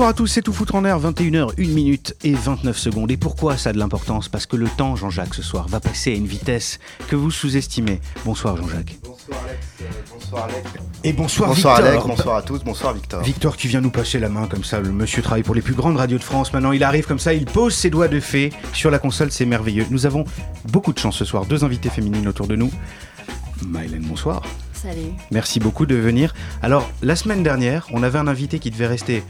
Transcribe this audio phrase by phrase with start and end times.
[0.00, 3.10] Bonsoir à tous, c'est tout foutre en air, 21h, 1 minute et 29 secondes.
[3.10, 4.30] Et pourquoi ça a de l'importance?
[4.30, 8.00] Parce que le temps, Jean-Jacques, ce soir, va passer à une vitesse que vous sous-estimez.
[8.24, 8.96] Bonsoir Jean-Jacques.
[9.04, 9.66] Bonsoir Alex,
[10.10, 10.70] bonsoir Alex.
[11.04, 11.92] Et bonsoir, Bonsoir Victor.
[11.92, 13.22] Alex, bonsoir à tous, bonsoir Victor.
[13.22, 14.80] Victor, tu viens nous passer la main comme ça.
[14.80, 16.50] Le monsieur travaille pour les plus grandes radios de France.
[16.54, 19.44] Maintenant, il arrive comme ça, il pose ses doigts de fée sur la console, c'est
[19.44, 19.84] merveilleux.
[19.90, 20.24] Nous avons
[20.72, 21.44] beaucoup de chance ce soir.
[21.44, 22.70] Deux invités féminines autour de nous.
[23.66, 24.40] Mylène, bonsoir.
[24.72, 25.12] Salut.
[25.30, 26.32] Merci beaucoup de venir.
[26.62, 29.22] Alors, la semaine dernière, on avait un invité qui devait rester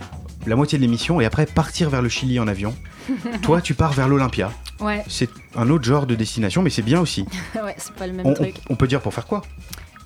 [0.47, 2.75] la moitié de l'émission et après partir vers le Chili en avion.
[3.43, 4.53] Toi, tu pars vers l'Olympia.
[4.81, 7.27] Ouais, C'est un autre genre de destination, mais c'est bien aussi.
[7.55, 8.55] ouais, c'est pas le même On, on- truc.
[8.71, 9.43] on peut dire pour faire quoi?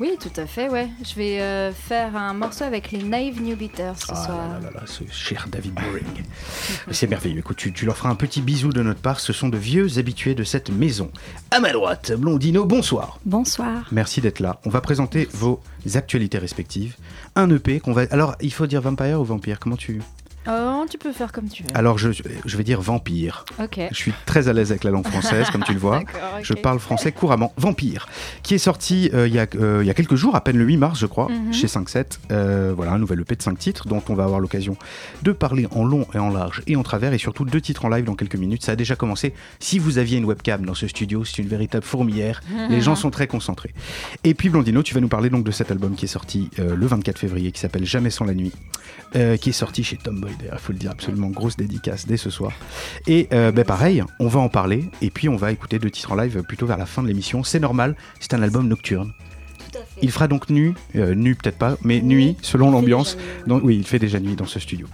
[0.00, 0.88] Oui, tout à fait, ouais.
[1.08, 4.38] Je vais euh, faire un morceau avec les Naive New Beaters ce Ah soir.
[4.48, 6.24] là là là, ce cher David Boring.
[6.90, 7.38] c'est merveilleux.
[7.38, 9.20] Écoute, tu, tu leur feras un petit bisou de notre part.
[9.20, 11.12] Ce sont de vieux habitués de cette maison.
[11.52, 13.20] À ma droite, Blondino, bonsoir.
[13.24, 13.86] Bonsoir.
[13.92, 14.58] Merci d'être là.
[14.64, 15.60] On va présenter vos
[15.94, 16.96] actualités respectives.
[17.36, 18.02] Un EP qu'on va.
[18.10, 19.60] Alors, il faut dire Vampire ou Vampire?
[19.60, 20.02] Comment tu.
[20.48, 21.68] Oh, tu peux faire comme tu veux.
[21.74, 23.44] Alors, je, je vais dire Vampire.
[23.62, 23.80] ok.
[23.90, 26.02] Je suis très à l'aise avec la langue française, comme tu le vois.
[26.42, 27.52] Je parle français couramment.
[27.56, 28.06] Vampire,
[28.42, 30.58] qui est sorti euh, il, y a, euh, il y a quelques jours, à peine
[30.58, 31.52] le 8 mars, je crois, Mhm.
[31.52, 32.18] chez 5-7.
[32.30, 34.76] Euh, voilà, un nouvel EP de 5 titres dont on va avoir l'occasion
[35.22, 37.88] de parler en long et en large et en travers, et surtout deux titres en
[37.88, 38.62] live dans quelques minutes.
[38.64, 39.32] Ça a déjà commencé.
[39.60, 42.42] Si vous aviez une webcam dans ce studio, c'est une véritable fourmilière.
[42.68, 43.72] Les gens sont très concentrés.
[44.24, 46.86] Et puis, Blondino, tu vas nous parler donc de cet album qui est sorti le
[46.86, 48.52] 24 février, qui s'appelle Jamais sans la nuit,
[49.12, 52.52] qui est sorti chez Tomboy, il faut le dire, absolument grosse dédicace dès ce soir.
[53.06, 56.12] Et euh, ben, pareil, on va en parler, et puis on va écouter deux titres
[56.12, 57.42] en live plutôt vers la fin de l'émission.
[57.44, 59.12] C'est normal, c'est un album nocturne.
[59.58, 60.00] Tout à fait.
[60.02, 63.16] Il fera donc nu, euh, nu peut-être pas, mais Oui, nuit, selon l'ambiance.
[63.46, 64.86] oui, il fait déjà nuit dans ce studio.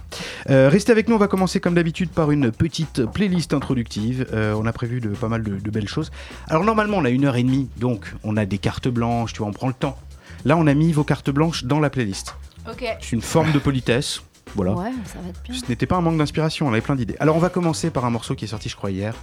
[0.49, 4.25] Euh, restez avec nous, on va commencer comme d'habitude par une petite playlist introductive.
[4.33, 6.11] Euh, on a prévu de, pas mal de, de belles choses.
[6.47, 9.39] Alors normalement, on a une heure et demie, donc on a des cartes blanches, tu
[9.39, 9.97] vois, on prend le temps.
[10.45, 12.35] Là, on a mis vos cartes blanches dans la playlist.
[12.69, 12.83] Ok.
[13.01, 14.21] C'est une forme de politesse.
[14.55, 14.73] Voilà.
[14.73, 15.53] Ouais, ça va être bien.
[15.53, 17.15] Ce n'était pas un manque d'inspiration, on avait plein d'idées.
[17.19, 19.15] Alors on va commencer par un morceau qui est sorti, je crois, hier,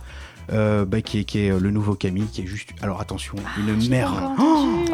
[0.53, 2.71] euh, bah, qui, est, qui est, euh, le nouveau Camille, qui est juste.
[2.81, 4.15] Alors attention, une Ah, J'ai merde.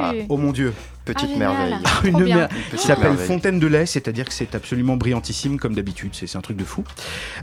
[0.01, 0.13] Ah.
[0.29, 0.73] Oh mon dieu,
[1.05, 1.75] Petite Ah, merveille.
[2.05, 2.19] Une.
[2.27, 3.17] Une Qui s'appelle.
[3.17, 6.83] Fontaine de lait, c'est-à-dire que c'est absolument brillantissime comme d'habitude, c'est un truc de fou.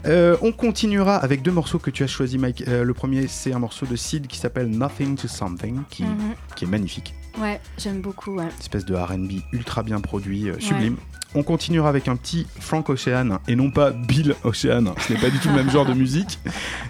[0.06, 2.64] Euh, on continuera avec deux morceaux que tu as choisis, Mike.
[2.68, 6.34] Euh, le premier, c'est un morceau de Sid qui s'appelle Nothing to Something, qui, Mhm.
[6.56, 7.14] qui est magnifique.
[7.40, 8.48] Ouais, j'aime beaucoup, ouais.
[8.60, 10.96] espèce de RB ultra bien produit, euh, sublime.
[11.34, 14.92] On continuera avec un petit Frank Ocean et non pas Bill Ocean.
[14.98, 16.38] Ce n'est pas du tout le même genre de musique.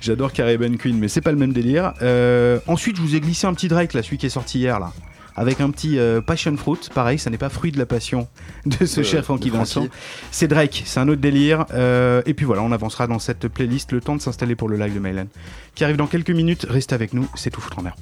[0.01, 1.93] J'adore Caribbean Queen, mais c'est pas le même délire.
[2.03, 4.81] Euh, ensuite, je vous ai glissé un petit Drake, là, celui qui est sorti hier,
[4.81, 4.93] là.
[5.37, 8.29] Avec un petit euh, Passion Fruit, pareil, ça n'est pas fruit de la passion
[8.67, 9.51] de ce De- cher Frankie.
[9.51, 9.87] Vincent.
[10.31, 11.65] C'est Drake, c'est un autre délire.
[11.73, 14.77] Euh, et puis voilà, on avancera dans cette playlist, le temps de s'installer pour le
[14.77, 15.27] live de Mylan,
[15.75, 16.67] qui arrive dans quelques minutes.
[16.69, 17.95] Restez avec nous, c'est tout foutre en mer.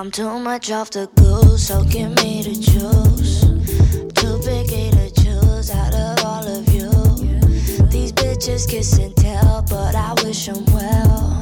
[0.00, 3.42] I'm too much off the goose, so give me the juice.
[4.14, 6.88] Too picky to choose out of all of you.
[7.88, 11.38] These bitches kiss and tell, but I wish them well.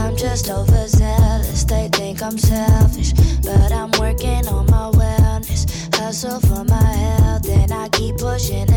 [0.00, 3.12] I'm just overzealous, they think I'm selfish.
[3.42, 7.46] But I'm working on my wellness, hustle for my health.
[7.46, 8.68] And I keep pushing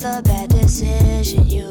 [0.00, 1.48] another bad decision.
[1.48, 1.67] You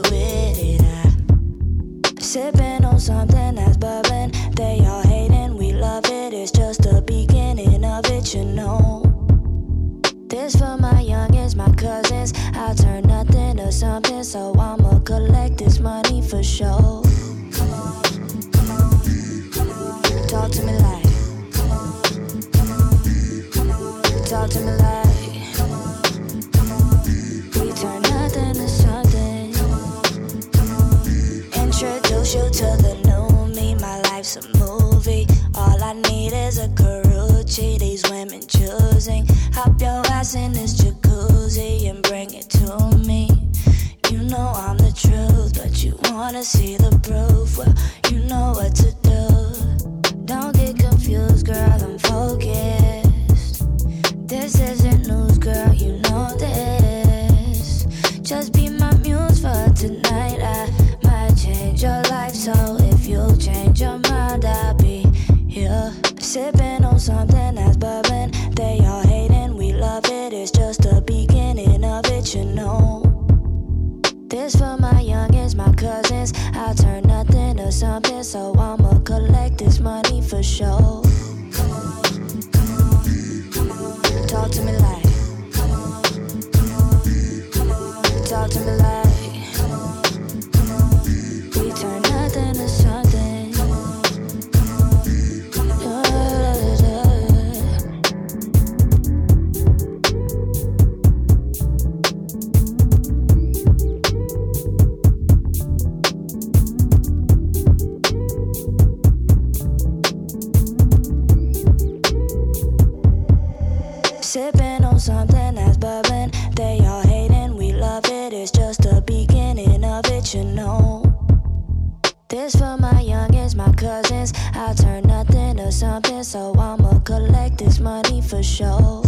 [125.77, 129.03] something, so I'ma collect this money for sure.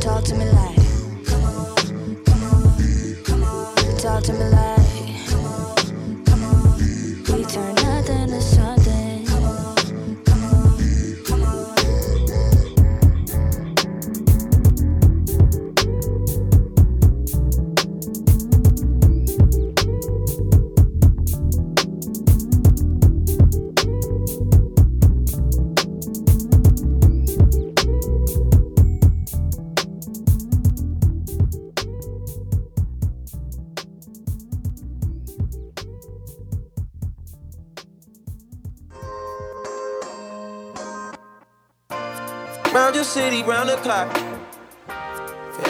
[0.00, 0.76] Talk to me like.
[3.98, 4.59] Talk to me like.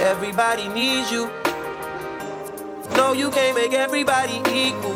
[0.03, 1.31] Everybody needs you.
[2.95, 4.95] No, you can't make everybody equal.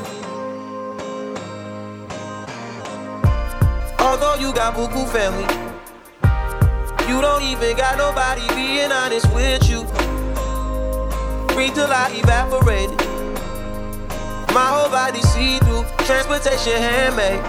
[3.99, 5.49] Although you got buku family,
[7.09, 9.85] you don't even got nobody being honest with you.
[11.55, 12.99] Breathe till I evaporated.
[14.53, 17.41] My whole body see through, transportation handmade.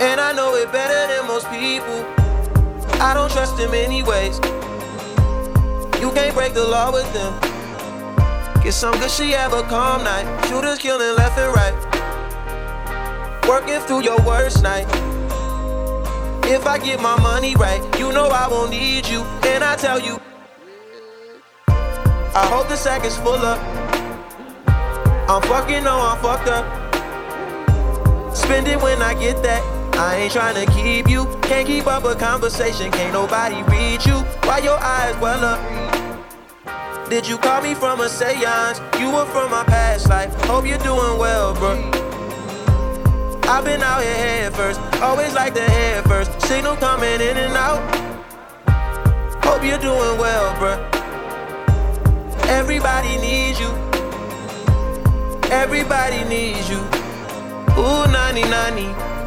[0.00, 2.27] And I know it better than most people.
[3.00, 4.38] I don't trust him anyways.
[6.00, 7.32] You can't break the law with them.
[8.62, 10.26] Get some good shit, have a calm night.
[10.48, 11.74] Shooters killing left and right.
[13.48, 14.86] Working through your worst night.
[16.50, 19.22] If I get my money right, you know I won't need you.
[19.46, 20.18] And I tell you,
[21.68, 23.58] I hope the sack is full up.
[25.30, 26.64] I'm fucking, no, I'm fucked up.
[28.34, 29.77] Spend it when I get that.
[29.98, 31.26] I ain't tryna keep you.
[31.42, 32.92] Can't keep up a conversation.
[32.92, 34.20] Can't nobody read you.
[34.46, 37.10] Why your eyes well up?
[37.10, 38.80] Did you call me from a seance?
[39.00, 40.32] You were from my past life.
[40.44, 41.74] Hope you're doing well, bro.
[43.50, 44.80] I've been out here head first.
[45.02, 46.30] Always like the head first.
[46.42, 47.82] Signal coming in and out.
[49.44, 50.78] Hope you're doing well, bro.
[52.46, 53.70] Everybody needs you.
[55.50, 56.78] Everybody needs you.
[57.76, 59.17] Ooh, nani nani.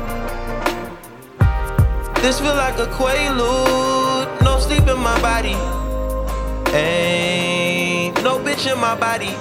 [2.22, 4.42] This feel like a quaalude.
[4.44, 5.58] No sleep in my body.
[6.72, 9.34] Ain't no bitch in my body.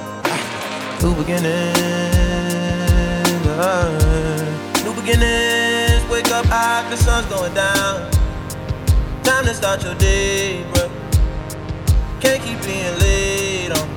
[1.03, 1.77] New beginnings,
[3.47, 6.03] uh, new beginnings.
[6.11, 8.11] Wake up high, the sun's going down.
[9.25, 10.91] Time to start your day, bro.
[12.21, 13.89] Can't keep being late on.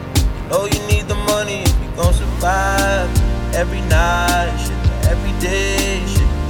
[0.49, 3.09] Know you need the money if you gon' survive.
[3.55, 4.77] Every night, shit,
[5.09, 5.72] every day.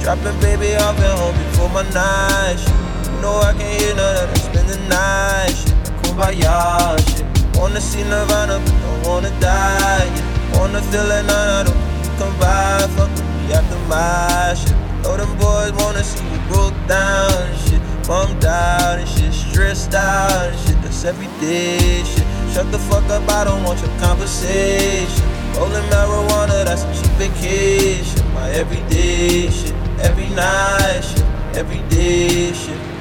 [0.04, 3.10] Dropping baby off at home before my night, shit.
[3.10, 4.36] You know I can't hear none of that.
[4.36, 5.72] Spend the night, shit.
[6.04, 7.24] Kumbaya, shit.
[7.56, 10.58] Wanna see Nirvana, but don't wanna die, yeah.
[10.58, 11.76] Wanna feel it, none them.
[12.04, 14.76] You come by, fuck me after my shit.
[15.02, 17.80] Know them boys wanna see you broke down and shit.
[18.06, 20.82] Bummed out and shit, stressed out and shit.
[20.82, 22.26] That's everyday shit.
[22.52, 25.24] Shut the fuck up, I don't want your conversation.
[25.56, 28.20] Rolling marijuana, that's a cheap vacation.
[28.34, 31.24] My everyday shit, every night shit,
[31.56, 32.93] everyday shit.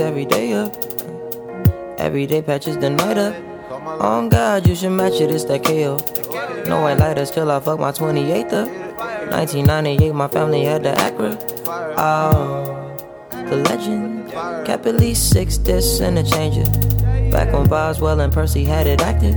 [0.00, 0.74] Every day up.
[1.98, 3.34] Every day patches the night up.
[4.00, 5.98] On God, you should match it, it's that KO.
[6.68, 8.68] No white lighters till I fuck my 28th up.
[9.30, 11.36] 1998, my family had the Acura.
[11.96, 12.96] Oh,
[13.30, 14.12] the legend.
[14.98, 16.64] Least six discs and a changer.
[17.30, 19.34] Back when Boswell and Percy had it active.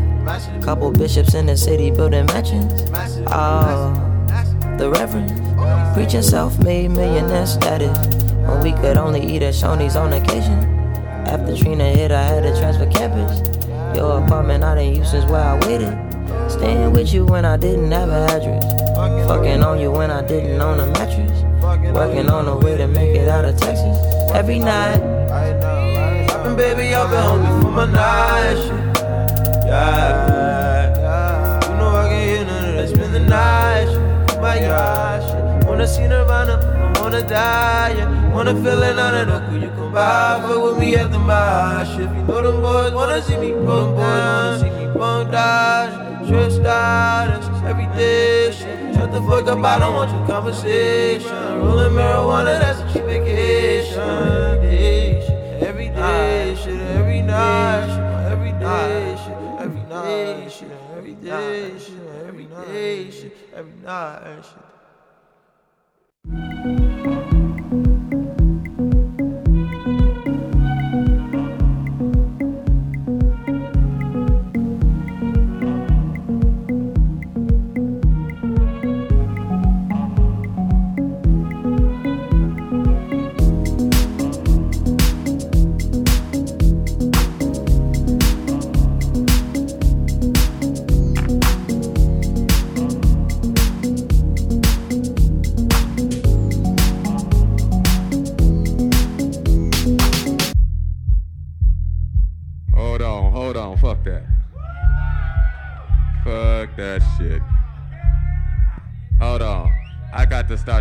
[0.62, 2.90] Couple bishops in the city building mansions.
[3.28, 3.94] Oh,
[4.78, 5.32] the Reverend.
[5.94, 8.15] Preaching self made millionaire status.
[8.48, 10.60] When we could only eat at Shoney's on occasion.
[11.28, 13.42] After Trina hit, I had to transfer campus.
[13.96, 15.98] Your apartment I didn't use since where I waited.
[16.50, 18.64] Staying with you when I didn't have an address.
[19.28, 21.44] Fucking on you when I didn't own a mattress.
[21.94, 23.98] Working on a way to make it out of Texas.
[24.34, 25.00] Every night.
[26.28, 28.72] Dropping baby off at home before my night shit.
[29.66, 30.94] Yeah.
[31.64, 32.90] You know I can't hear none of that.
[32.90, 34.42] Spend the night shit.
[34.42, 35.68] My God shit.
[35.68, 37.94] Wanna see Nirvana, don't wanna die.
[37.98, 38.25] Yeah.
[38.36, 39.28] Wanna feel it on it.
[39.50, 40.42] Could you come by?
[40.42, 42.02] Fuck with me at the my shit.
[42.02, 44.60] You know them boys wanna see me bum down.
[44.60, 46.26] See me bum down.
[46.26, 47.28] Stressed out.
[47.30, 48.94] That's just everyday shit.
[48.94, 49.64] Shut the fuck up.
[49.64, 51.32] I don't want your conversation.
[51.32, 52.60] Rolling marijuana.
[52.60, 54.60] That's a cheap vacation.
[54.62, 55.64] Day shit.
[55.64, 56.82] Every day shit.
[57.00, 58.04] Every night shit.
[58.34, 59.38] Every day shit.
[59.64, 60.72] Every night shit.
[60.98, 62.02] Every day shit.
[62.28, 63.32] Every day shit.
[63.56, 64.60] Every night shit.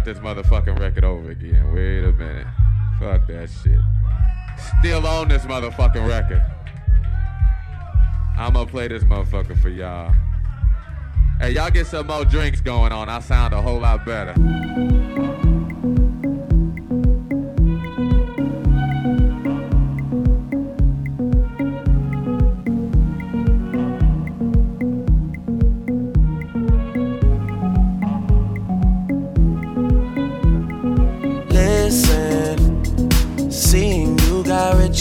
[0.04, 1.72] This motherfucking record over again.
[1.72, 2.46] Wait a minute.
[3.00, 3.78] Fuck that shit.
[4.78, 6.42] Still on this motherfucking record.
[8.36, 10.14] I'ma play this motherfucker for y'all.
[11.40, 13.08] Hey, y'all get some more drinks going on.
[13.08, 14.34] I sound a whole lot better.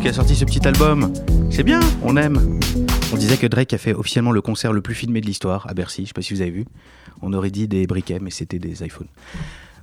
[0.00, 1.12] Qui a sorti ce petit album.
[1.50, 2.58] C'est bien, on aime.
[3.12, 5.74] On disait que Drake a fait officiellement le concert le plus filmé de l'histoire à
[5.74, 6.02] Bercy.
[6.02, 6.64] Je sais pas si vous avez vu.
[7.22, 9.08] On aurait dit des briquets, mais c'était des iPhones.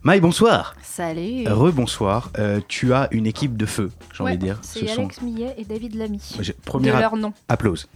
[0.04, 0.76] Maï, bonsoir.
[0.82, 1.48] Salut.
[1.48, 2.32] Rebonsoir.
[2.40, 4.60] Euh, tu as une équipe de feu, j'ai Ouais, envie de dire.
[4.62, 6.22] C'est Alex Millet et David Lamy.
[6.40, 7.34] De premier a- leur nom.
[7.50, 7.88] Applause.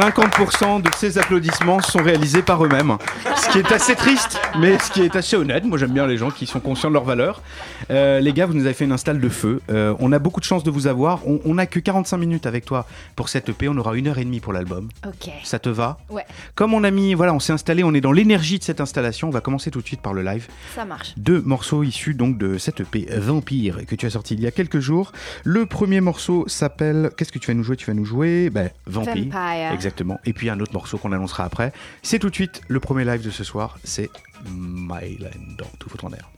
[0.00, 2.98] 50% de ces applaudissements sont réalisés par eux-mêmes.
[3.34, 5.64] Ce qui est assez triste, mais ce qui est assez honnête.
[5.64, 7.40] Moi, j'aime bien les gens qui sont conscients de leur valeur.
[7.88, 9.62] Euh, les gars, vous nous avez fait une install de feu.
[9.70, 11.26] Euh, on a beaucoup de chance de vous avoir.
[11.26, 13.68] On- On n'a que 45 minutes avec toi pour cette EP.
[13.70, 14.88] On aura une heure et demie pour l'album.
[15.06, 15.30] Ok.
[15.44, 15.98] Ça te va?
[16.10, 16.24] Ouais,
[16.56, 19.28] Comme on a mis, voilà, on s'est installé, on est dans l'énergie de cette installation.
[19.28, 20.46] On va commencer tout de suite par le live.
[20.74, 21.14] ça marche.
[21.16, 24.50] Deux morceaux issus donc de cette EP Vampire que tu as sorti il y a
[24.50, 25.12] quelques jours.
[25.44, 27.10] Le premier morceau s'appelle.
[27.16, 27.76] Qu'est-ce que tu vas nous jouer?
[27.76, 29.14] Tu vas nous jouer ben, Vampire.
[29.14, 29.85] Vampire.
[30.24, 31.72] Et puis un autre morceau qu'on annoncera après.
[32.02, 33.78] C'est tout de suite le premier live de ce soir.
[33.84, 34.10] C'est
[34.48, 36.30] Myland dans tout votre en air.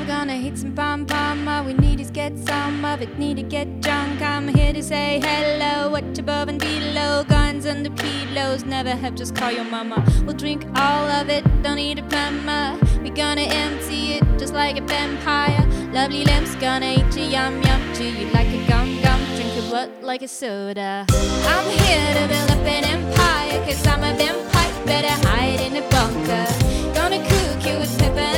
[0.00, 1.48] Love, gonna hit some pom pom.
[1.48, 4.20] All we need is get some of it, need to get drunk.
[4.20, 7.24] I'm here to say hello, what above and below.
[7.24, 10.04] Guns and the pillows, never have, just call your mama.
[10.24, 12.78] We'll drink all of it, don't need a plumber.
[13.02, 15.66] We're gonna empty it just like a vampire.
[15.92, 17.80] Lovely limbs gonna eat you, yum yum.
[17.94, 19.20] Do you like a gum gum?
[19.36, 21.06] Drink your blood like a soda.
[21.10, 24.86] I'm here to build up an empire, cause I'm a vampire.
[24.86, 26.46] Better hide in a bunker.
[26.94, 28.29] Gonna cook you with pepper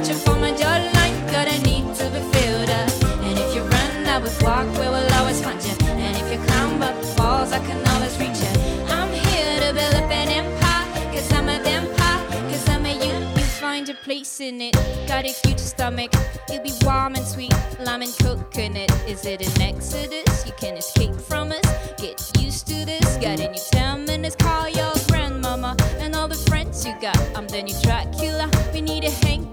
[0.00, 1.30] Watching for my jawline.
[1.30, 2.90] Gonna need to be filled up.
[3.22, 4.66] And if you run, I will walk.
[4.80, 5.74] We will always find you.
[5.88, 8.84] And if you climb up walls, I can always reach you.
[8.88, 11.12] I'm here to build up an empire.
[11.12, 12.26] Cause I'm a vampire.
[12.48, 13.12] Cause I'm a you.
[13.36, 14.72] You find your place in it.
[15.06, 16.14] Got a huge stomach.
[16.50, 17.52] You'll be warm and sweet.
[17.78, 18.90] Lime and coconut.
[19.06, 20.46] Is it an exodus?
[20.46, 21.66] You can escape from us.
[21.98, 23.18] Get used to this.
[23.18, 24.34] Got a new 10 minutes.
[24.36, 27.18] Call your grandmama and all the friends you got.
[27.36, 28.48] I'm the new Dracula.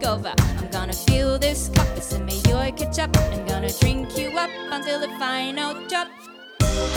[0.07, 0.33] Hangover.
[0.39, 3.11] I'm gonna fill this cup with some mayo ketchup.
[3.17, 6.07] I'm gonna drink you up until the final drop.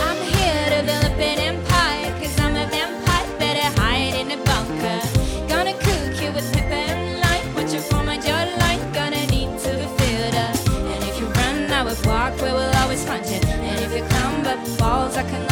[0.07, 2.13] I'm here to build an empire.
[2.21, 3.27] Cause I'm a vampire.
[3.41, 5.01] Better hide in a bunker.
[5.49, 7.55] Gonna cook you with pepper and lime.
[7.57, 8.81] Watch you for my jawline.
[8.95, 10.55] Gonna need to be filled up.
[10.93, 12.37] And if you run, I will walk.
[12.37, 13.41] We will always find you.
[13.43, 15.50] And if you climb up walls, I can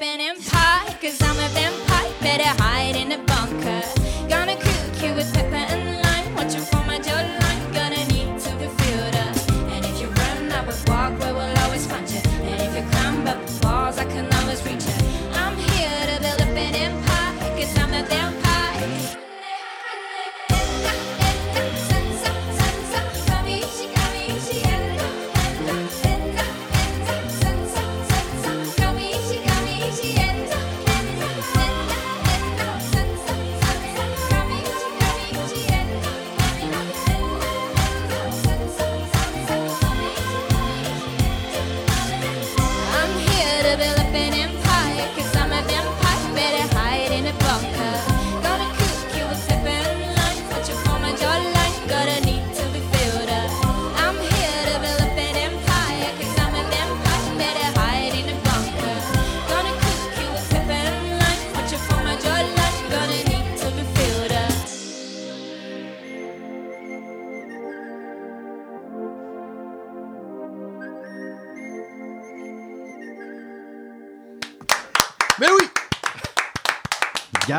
[0.00, 0.96] an empire.
[1.00, 2.12] Cause I'm a vampire.
[2.20, 3.82] Better hide in a bunker.
[4.28, 5.97] Gonna cook you with pepper and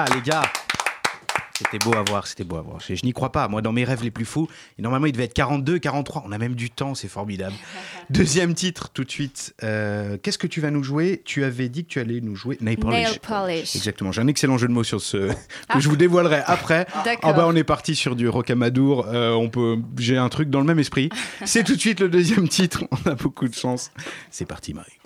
[0.05, 0.41] Les gars, les gars
[1.57, 2.79] C'était beau à voir, c'était beau à voir.
[2.79, 3.47] Je, je n'y crois pas.
[3.49, 6.23] Moi, dans mes rêves les plus fous, et normalement, il devait être 42, 43.
[6.25, 7.55] On a même du temps, c'est formidable.
[8.09, 9.53] Deuxième titre, tout de suite.
[9.63, 11.21] Euh, Qu'est-ce que tu vas nous jouer?
[11.25, 13.07] Tu avais dit que tu allais nous jouer Nail Polish.
[13.07, 13.75] Nail polish.
[13.75, 14.11] Exactement.
[14.11, 15.31] J'ai un excellent jeu de mots sur ce
[15.73, 16.87] que je vous dévoilerai après.
[17.05, 17.29] D'accord.
[17.29, 19.07] Ah bah, on est parti sur du rocamadour.
[19.07, 19.79] Euh, on peut.
[19.97, 21.09] J'ai un truc dans le même esprit.
[21.45, 22.85] C'est tout de suite le deuxième titre.
[22.91, 23.91] On a beaucoup de chance.
[24.31, 24.97] C'est parti, Marie.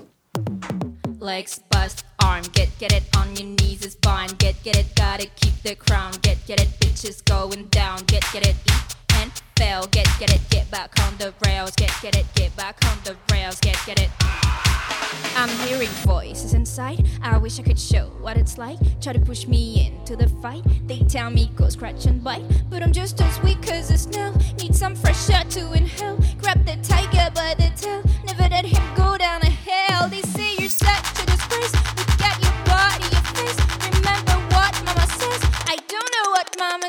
[1.21, 4.29] Legs bust, arm, get get it on your knees is fine.
[4.37, 6.13] Get get it, gotta keep the crown.
[6.21, 7.99] Get get it, bitches going down.
[8.05, 9.87] Get get it, eat and fail.
[9.87, 11.71] Get get it, get back on the rails.
[11.71, 13.59] Get get it, get back on the rails.
[13.59, 14.09] Get get it.
[15.35, 17.07] I'm hearing voices inside.
[17.21, 18.79] I wish I could show what it's like.
[19.01, 20.63] Try to push me into the fight.
[20.87, 22.45] They tell me go scratch and bite.
[22.69, 24.33] But I'm just as weak as a snail.
[24.59, 26.17] Need some fresh air to inhale.
[26.41, 28.03] Grab the tiger by the tail.
[28.25, 29.42] Never let him go down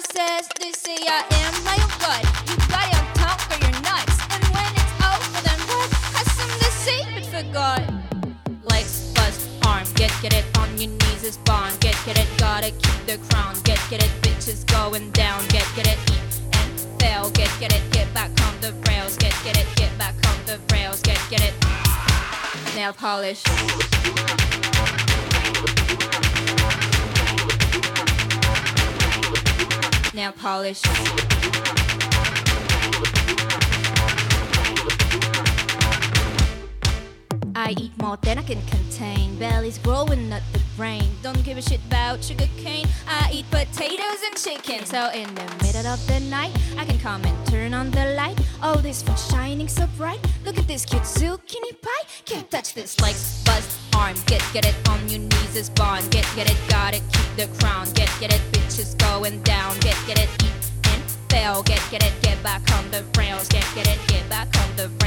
[0.03, 0.49] says.
[0.61, 2.23] They say I am my own god.
[2.49, 4.17] You got it on top of your nuts.
[4.35, 5.89] And when it's over, then what?
[6.19, 7.83] Has some to say but forgot.
[8.65, 11.79] Legs bust, arm, get get it on your knees is bond.
[11.81, 13.55] Get get it, gotta keep the crown.
[13.63, 15.47] Get get it, bitches going down.
[15.49, 17.31] Get get it, eat and fail.
[17.31, 19.17] Get get it, get back on the rails.
[19.17, 21.01] Get get it, get back on the rails.
[21.03, 21.55] Get get it.
[22.75, 23.45] Nail polish.
[30.15, 30.81] Nail polish.
[37.57, 39.39] I eat more than I can contain.
[39.39, 41.09] Belly's growing, not the brain.
[41.23, 42.87] Don't give a shit about sugar cane.
[43.07, 44.85] I eat potatoes and chicken.
[44.85, 48.39] So in the middle of the night, I can come and turn on the light.
[48.61, 50.19] All this food shining so bright.
[50.45, 52.07] Look at this cute zucchini pie.
[52.25, 54.17] Can't touch this legs, bust, arm.
[54.27, 56.11] Get get it on your knees is bond.
[56.11, 57.87] Get get it, gotta keep the crown.
[57.93, 59.79] Get get it, bitches going down.
[59.79, 61.63] Get get it, eat and fail.
[61.63, 63.47] Get get it, get back on the rails.
[63.49, 65.04] Get get it, get back on the rails.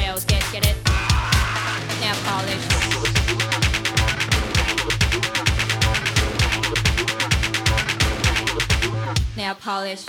[9.68, 10.06] Polish.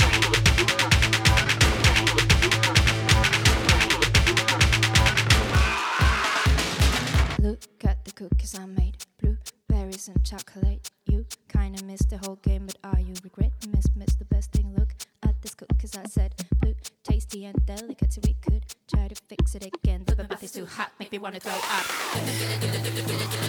[7.41, 9.05] Look at the cookies I made.
[9.21, 10.89] Blueberries and chocolate.
[11.07, 13.51] You kinda missed the whole game, but are you regret?
[13.75, 14.77] Miss, miss the best thing.
[14.79, 14.95] Look
[15.25, 16.37] at this cookies I said.
[16.61, 20.05] Blue, tasty and delicate, so we could try to fix it again.
[20.07, 23.48] But the bath is too hot, make me wanna throw up.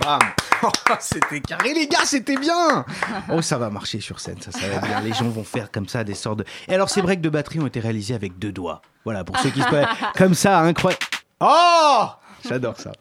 [0.00, 0.20] Bam
[1.00, 2.84] C'était carré, les gars, c'était bien
[3.30, 5.00] Oh, ça va marcher sur scène, ça, ça va bien.
[5.00, 6.44] Les gens vont faire comme ça des sortes de.
[6.68, 8.82] Et alors, ces breaks de batterie ont été réalisés avec deux doigts.
[9.04, 9.88] Voilà, pour ceux qui se connaissent.
[10.16, 11.02] Comme ça, incroyable.
[11.40, 12.06] Oh
[12.48, 12.92] J'adore ça.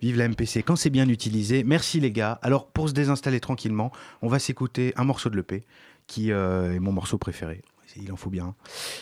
[0.00, 1.64] Vive la MPC quand c'est bien utilisé.
[1.64, 2.38] Merci les gars.
[2.42, 5.64] Alors pour se désinstaller tranquillement, on va s'écouter un morceau de l'EP
[6.06, 7.62] qui euh, est mon morceau préféré.
[7.96, 8.54] Il en faut bien.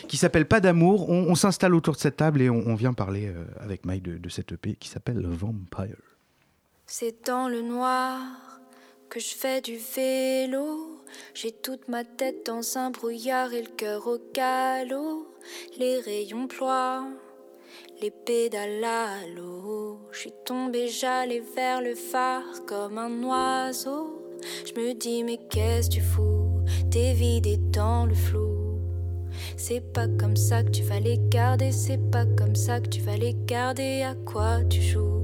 [0.09, 1.09] Qui s'appelle Pas d'amour.
[1.09, 4.03] On, on s'installe autour de cette table et on, on vient parler euh, avec Mike
[4.03, 5.95] de, de cette EP qui s'appelle Vampire.
[6.93, 8.19] C'est dans le noir
[9.09, 11.01] que je fais du vélo.
[11.33, 15.25] J'ai toute ma tête dans un brouillard et le cœur au galop.
[15.79, 17.07] Les rayons ploient,
[18.01, 20.01] les pédales à l'eau.
[20.11, 24.21] Je suis tombée, j'allais vers le phare comme un oiseau.
[24.65, 26.59] Je me dis, mais qu'est-ce que tu fous?
[26.91, 28.81] T'es vidé dans le flou.
[29.55, 32.99] C'est pas comme ça que tu vas les garder, c'est pas comme ça que tu
[32.99, 34.01] vas les garder.
[34.01, 35.20] À quoi tu joues?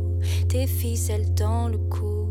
[0.49, 2.27] Tes ficelles dans le cou.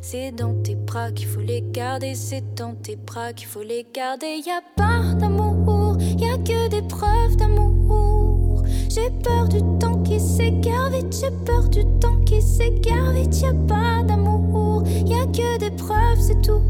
[0.00, 3.86] C'est dans tes bras qu'il faut les garder, c'est dans tes bras qu'il faut les
[3.92, 4.40] garder.
[4.44, 8.64] Y a pas d'amour, y a que des preuves d'amour.
[8.88, 13.40] J'ai peur du temps qui s'égare vite, j'ai peur du temps qui s'égare vite.
[13.40, 16.62] Y a pas d'amour, y a que des preuves, c'est tout.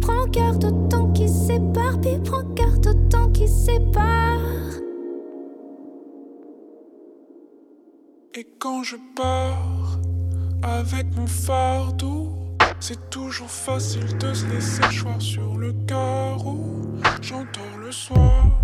[0.00, 4.40] Prends garde au temps qui sépare, puis prends garde au temps qui sépare.
[8.36, 10.00] Et quand je pars
[10.64, 16.82] avec mon fardeau, c'est toujours facile de se laisser choir sur le carreau.
[17.22, 18.60] J'entends le soir,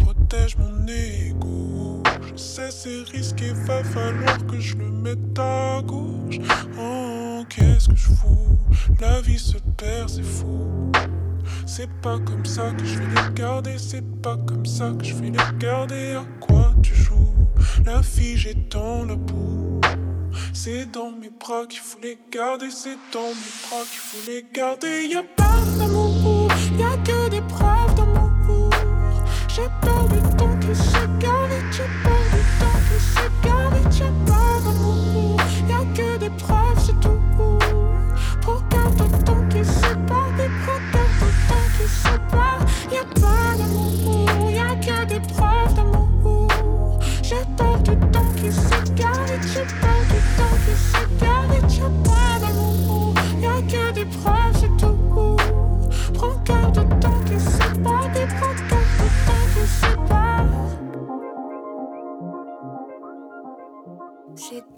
[0.00, 2.02] protège mon ego.
[2.20, 6.40] Je sais c'est risqué, va falloir que je le mette à gauche.
[6.76, 8.58] Oh, qu'est-ce que je fous?
[9.00, 10.90] La vie se perd, c'est fou.
[11.64, 15.14] C'est pas comme ça que je vais les garder, c'est pas comme ça que je
[15.14, 16.14] vais les garder.
[16.14, 17.09] À quoi tu joues?
[17.84, 19.80] La fille dans la boue.
[20.52, 24.44] C'est dans mes bras qu'il faut les garder, c'est dans mes bras qu'il faut les
[24.52, 25.06] garder.
[25.06, 28.70] Y a pas d'amour, y a que des preuves d'amour.
[29.48, 32.19] J'ai peur du temps qui s'égare vite, j'ai peur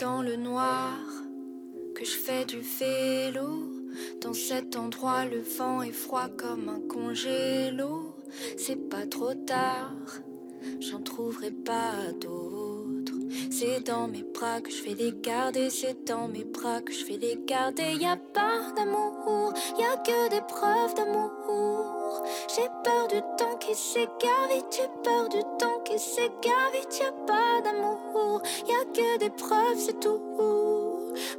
[0.02, 0.98] dans le noir
[1.94, 3.70] que je fais du vélo.
[4.20, 8.16] Dans cet endroit, le vent est froid comme un congélo.
[8.56, 9.94] C'est pas trop tard,
[10.80, 13.14] j'en trouverai pas d'autres.
[13.52, 17.04] C'est dans mes bras que je vais les garder, c'est dans mes bras que je
[17.06, 17.94] vais les garder.
[17.94, 22.01] Y a pas d'amour, y a que des preuves d'amour.
[22.54, 26.98] J'ai peur du temps qui s'égare vite, j'ai peur du temps qui s'égare vite.
[26.98, 30.20] Y a pas d'amour, y a que des preuves, c'est tout.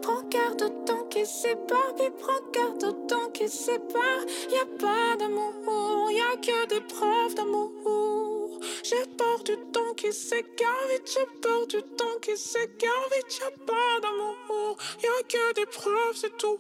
[0.02, 4.24] Prends garde au temps qui sépare, puis prends garde au temps qui sépare.
[4.50, 8.60] Y a pas d'amour, y a que des preuves d'amour.
[8.84, 13.40] J'ai peur du temps qui s'égare vite, j'ai peur du temps qui s'égare vite.
[13.40, 16.60] Y a pas d'amour, y a que des preuves, c'est tout.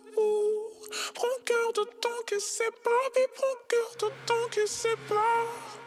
[1.13, 5.79] Prends garde au temps qui sépare, puis prends garde au temps qui sépare.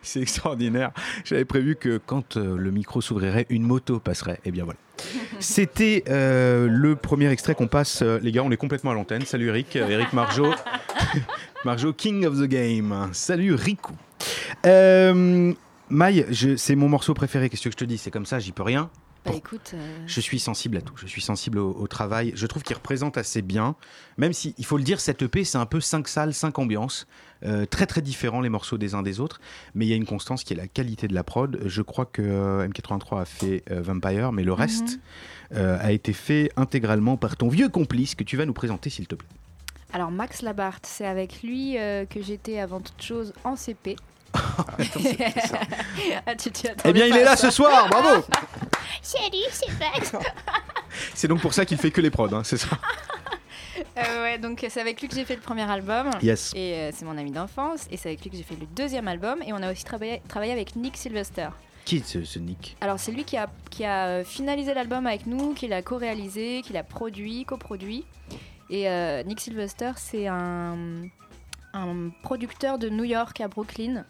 [0.00, 0.92] C'est extraordinaire.
[1.24, 4.38] J'avais prévu que quand euh, le micro s'ouvrirait, une moto passerait.
[4.44, 4.78] Et bien voilà.
[5.40, 8.00] C'était euh, le premier extrait qu'on passe.
[8.02, 9.26] Euh, les gars, on est complètement à l'antenne.
[9.26, 10.46] Salut Eric, Eric Marjo.
[11.64, 13.08] Marjo, King of the Game.
[13.12, 13.92] Salut Riku.
[14.66, 15.52] Euh,
[15.88, 17.48] Maï, je- c'est mon morceau préféré.
[17.50, 17.98] Qu'est-ce que je te dis?
[17.98, 18.88] C'est comme ça, j'y peux rien.
[19.24, 20.94] Bah écoute, euh, Je suis sensible à tout.
[20.96, 22.32] Je suis sensible au, au travail.
[22.34, 23.76] Je trouve qu'il représente assez bien.
[24.16, 27.06] Même si, il faut le dire, cette EP, c'est un peu 5 salles, 5 ambiances.
[27.44, 29.40] Euh, très très différents les morceaux des uns des autres.
[29.74, 31.60] Mais il y a une constance qui est la qualité de la prod.
[31.64, 34.98] Je crois que euh, M83 a fait Vampire, mais le reste
[35.54, 39.06] euh, a été fait intégralement par ton vieux complice que tu vas nous présenter, s'il
[39.06, 39.28] te plaît.
[39.92, 43.96] alors Max Labarthe, c'est avec lui euh, que j'étais avant toute chose en CP.
[46.26, 46.50] Ah, tu
[46.84, 48.24] Eh bien, il est là ce soir, bravo
[49.02, 50.12] Salut, c'est Max
[51.14, 52.68] C'est donc pour ça qu'il fait que les prods, hein, c'est ça
[53.98, 56.10] Euh, ouais, donc c'est avec lui que j'ai fait le premier album.
[56.22, 56.52] Yes.
[56.54, 57.86] Et euh, c'est mon ami d'enfance.
[57.90, 59.42] Et c'est avec lui que j'ai fait le deuxième album.
[59.44, 61.48] Et on a aussi travaillé, travaillé avec Nick Sylvester.
[61.84, 62.76] Qui est ce, ce Nick?
[62.80, 66.62] Alors c'est lui qui a, qui a euh, finalisé l'album avec nous, qui l'a co-réalisé,
[66.64, 68.04] qui l'a produit, coproduit.
[68.70, 70.76] Et euh, Nick Sylvester, c'est un,
[71.74, 74.04] un producteur de New York à Brooklyn.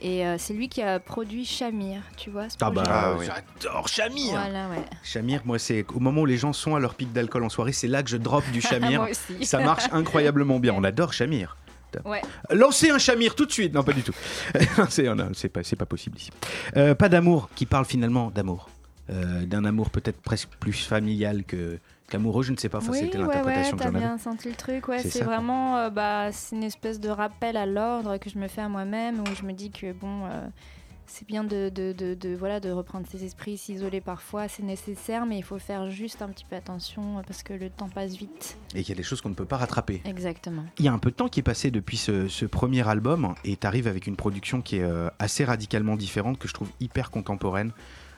[0.00, 3.88] Et euh, c'est lui qui a produit Shamir, tu vois ce Ah bah, projet j'adore
[3.88, 4.84] Shamir Voilà, ouais.
[5.02, 7.72] Shamir, moi, c'est au moment où les gens sont à leur pic d'alcool en soirée,
[7.72, 9.00] c'est là que je drop du Shamir.
[9.00, 9.44] Moi aussi.
[9.44, 10.72] Ça marche incroyablement bien.
[10.76, 11.56] On adore Shamir.
[12.04, 12.22] Ouais.
[12.50, 13.74] Lancez un Shamir tout de suite.
[13.74, 14.14] Non, pas du tout.
[14.88, 16.30] c'est non, c'est pas, c'est pas possible ici.
[16.76, 18.68] Euh, pas d'amour, qui parle finalement d'amour.
[19.10, 21.78] Euh, D'un amour peut-être presque plus familial que
[22.08, 22.78] qu'amoureux, je ne sais pas.
[22.78, 24.04] Enfin, oui, c'était ouais, l'interprétation ouais, que t'as j'en avais.
[24.06, 24.88] bien senti le truc.
[24.88, 28.48] Ouais, C'est vraiment, euh, bah, c'est une espèce de rappel à l'ordre que je me
[28.48, 30.46] fais à moi-même, où je me dis que bon, euh,
[31.06, 35.24] c'est bien de, de, de, de, voilà, de reprendre ses esprits, s'isoler parfois, c'est nécessaire,
[35.24, 38.14] mais il faut faire juste un petit peu attention euh, parce que le temps passe
[38.14, 38.58] vite.
[38.74, 40.02] Et qu'il y a des choses qu'on ne peut pas rattraper.
[40.04, 40.64] Exactement.
[40.78, 43.34] Il y a un peu de temps qui est passé depuis ce, ce premier album
[43.44, 46.68] et tu arrives avec une production qui est euh, assez radicalement différente, que je trouve
[46.80, 47.72] hyper contemporaine,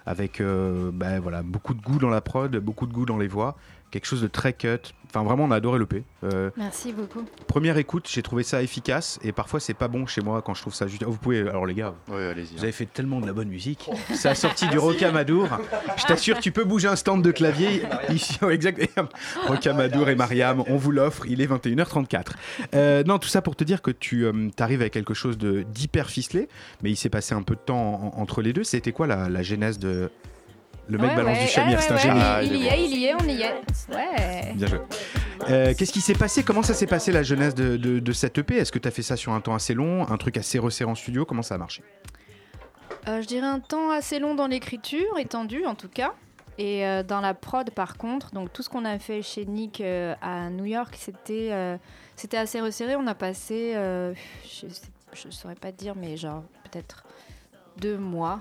[0.07, 3.29] avec euh, bah, voilà, beaucoup de goût dans la prod, beaucoup de goût dans les
[3.29, 3.57] voix,
[3.91, 4.79] quelque chose de très cut.
[5.13, 6.05] Enfin, vraiment, on a adoré l'EP.
[6.23, 7.25] Euh, Merci beaucoup.
[7.49, 10.61] première écoute, j'ai trouvé ça efficace et parfois c'est pas bon chez moi quand je
[10.63, 11.03] trouve ça juste.
[11.03, 12.15] Vous pouvez, alors les gars, vous
[12.63, 13.91] avez fait tellement de la bonne musique.
[14.15, 15.49] Ça a sorti du Rocamadour.
[15.97, 18.39] Je t'assure, tu peux bouger un stand de clavier ici.
[18.51, 18.89] exact.
[19.49, 21.25] Rocamadour et Mariam, on vous l'offre.
[21.27, 22.27] Il est 21h34.
[22.75, 24.27] Euh, non, tout ça pour te dire que tu
[24.61, 26.49] arrives avec quelque chose de- d'hyper ficelé,
[26.85, 28.63] mais il s'est passé un peu de temps en- entre les deux.
[28.65, 30.11] C'était quoi la, la genèse de.
[30.91, 32.55] Le mec Ouais, balance ouais, du chamir, ouais, c'est un ouais, génie.
[32.55, 33.95] Il, il y est, il y est, on y est.
[33.95, 34.53] Ouais.
[34.55, 34.79] Bien joué.
[35.49, 36.43] Euh, Qu'est-ce qui s'est passé?
[36.43, 38.91] Comment ça s'est passé la jeunesse de, de- de cette EP Est-ce que tu as
[38.91, 41.25] fait ça sur un temps assez long, un truc assez resserré en studio?
[41.25, 41.83] Comment ça a marché?
[43.09, 46.13] Euh, je dirais un temps assez long dans l'écriture, étendu en tout cas.
[46.59, 49.81] Et euh, dans la prod par contre, donc tout ce qu'on a fait chez Nick
[49.81, 51.79] euh, à New York, c'était euh,
[52.17, 52.97] c'était assez resserré.
[52.97, 54.13] On a passé, euh,
[54.45, 54.67] je
[55.27, 57.05] ne saurais pas te dire, mais genre peut-être
[57.79, 58.41] deux mois,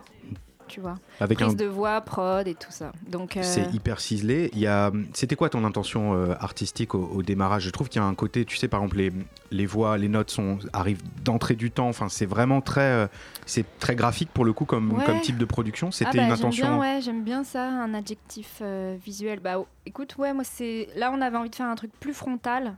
[0.69, 0.95] tu vois.
[1.19, 2.93] Avec Prise un- de voix, prod et tout ça.
[3.09, 4.49] Donc euh, C'est hyper ciselé.
[4.53, 4.91] Il y a...
[5.13, 7.63] C'était quoi ton intention euh, artistique au, au démarrage?
[7.63, 9.11] Je trouve qu'il y a un côté, tu sais, par exemple, les,
[9.51, 11.89] les voix, les notes sont, arrivent d'entrée du temps.
[11.89, 13.07] Enfin, c'est vraiment très, euh,
[13.45, 15.03] c'est très graphique pour le coup comme, Ouais.
[15.03, 15.91] comme type de production.
[15.91, 16.67] C'était Ah bah, une j'aime intention.
[16.67, 18.61] bien, ouais, j'aime bien ça, un adjectif
[19.03, 19.39] visuel.
[19.39, 22.13] Bah, oh, écoute, ouais, moi c'est là on avait envie de faire un truc plus
[22.13, 22.77] frontal.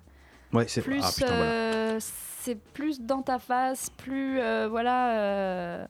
[0.53, 1.97] Ouais, c'est plus, ah, putain, voilà.
[1.99, 5.85] c'est plus dans ta face, plus euh, voilà, euh,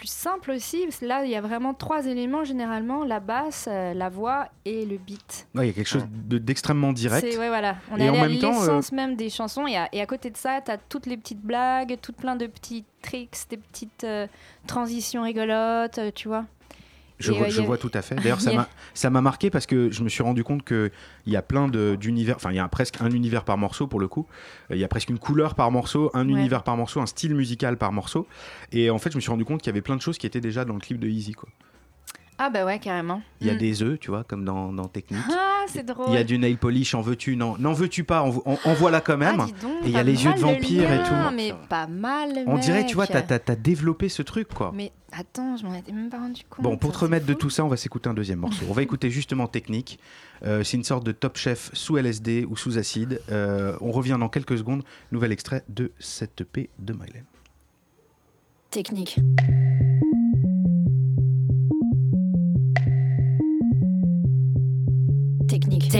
[0.00, 0.84] plus simple aussi.
[0.84, 4.48] Parce que là, il y a vraiment trois éléments généralement la basse, euh, la voix
[4.64, 5.46] et le beat.
[5.54, 7.26] Ouais, il y a quelque chose de- d'extrêmement direct.
[7.30, 7.76] C'est ouais, voilà.
[7.92, 10.30] On Et est en à euh, l'essence même des chansons et à, et à côté
[10.30, 14.04] de ça, tu as toutes les petites blagues, toutes plein de petits tricks, des petites
[14.04, 14.26] euh,
[14.66, 16.46] transitions rigolotes, tu vois.
[17.20, 18.14] Je, vois, euh, je vois tout à fait.
[18.22, 20.90] D'ailleurs, ça m'a- ça m'a marqué parce que je me suis rendu compte qu'il
[21.26, 24.00] y a plein de- d'univers, enfin, il y a presque un univers par morceau pour
[24.00, 24.26] le coup.
[24.70, 26.32] Euh, Il y a presque une couleur par morceau, un Ouais.
[26.32, 28.26] univers par morceau, un style musical par morceau.
[28.72, 30.26] Et en fait, je me suis rendu compte qu'il y avait plein de choses qui
[30.26, 31.32] étaient déjà dans le clip de Easy.
[31.32, 31.48] Quoi.
[32.42, 33.20] Ah bah ouais, carrément.
[33.42, 33.58] Il y a Mm.
[33.58, 35.20] des œufs, tu vois, comme dans, dans Technique.
[35.30, 36.06] Ah, c'est drôle.
[36.08, 38.72] Il y a du nail polish, en veux-tu Non, n'en veux-tu pas En, en- en
[38.72, 39.40] voilà quand même.
[39.40, 41.12] Ah, dis donc, et il y a les yeux de vampire et tout.
[41.36, 44.72] Mais pas mal, On dirait, tu vois, t'as as, développé ce truc, quoi.
[44.74, 46.64] Mais attends, je m'en étais même pas rendu compte.
[46.64, 48.64] Bon, pour te remettre de tout ça, on va s'écouter un deuxième morceau.
[48.70, 49.98] On va écouter justement Technique.
[50.42, 53.20] Euh, c'est une sorte de top chef sous LSD ou sous acide.
[53.30, 54.82] Euh, on revient dans quelques secondes.
[55.12, 57.24] Nouvel extrait de cette EP de Mylène.
[58.70, 59.18] Technique.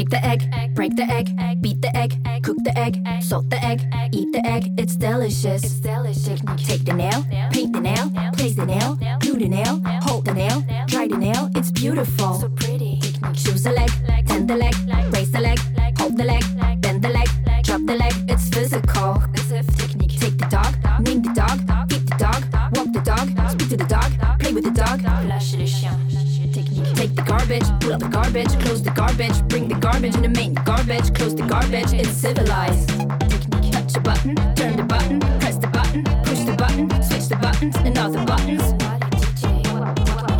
[0.00, 1.28] Take the egg, break the egg,
[1.60, 3.82] beat the egg, cook the egg, salt the egg,
[4.12, 4.72] eat the egg.
[4.78, 5.62] It's delicious.
[5.62, 6.40] It's delicious.
[6.56, 7.22] Take the nail,
[7.52, 11.50] paint the nail, place the nail, glue the nail, hold the nail, dry the nail.
[11.54, 12.32] It's beautiful.
[12.40, 12.98] So pretty.
[13.34, 13.90] Choose the leg,
[14.26, 14.74] tend the leg,
[15.12, 15.58] raise the leg,
[15.98, 16.44] hold the leg,
[16.80, 17.28] bend the leg,
[17.62, 18.14] drop the leg.
[18.26, 19.22] It's physical.
[19.76, 20.18] Technique.
[20.18, 20.72] Take the dog,
[21.04, 21.60] name the dog,
[21.92, 22.42] eat the dog,
[22.74, 25.00] walk the dog, speak to the dog, play with the dog.
[25.28, 26.19] Lâche le chien.
[27.20, 30.54] The garbage, pull up the garbage, close the garbage, bring the garbage in the main
[30.54, 31.92] garbage, close the garbage.
[31.92, 32.88] It's civilized.
[32.88, 37.76] Touch a button, turn the button, press the button, push the button, switch the buttons
[37.76, 38.62] and other buttons.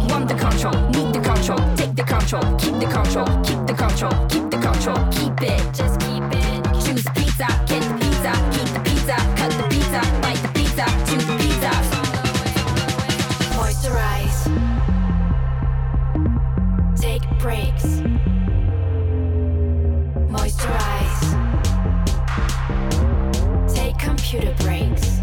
[0.09, 4.27] Want the control, need the control, take the control, keep the control, keep the control,
[4.31, 6.65] keep the control, keep it, just keep it.
[6.81, 7.90] Choose pizza, get
[24.31, 25.21] computer breaks.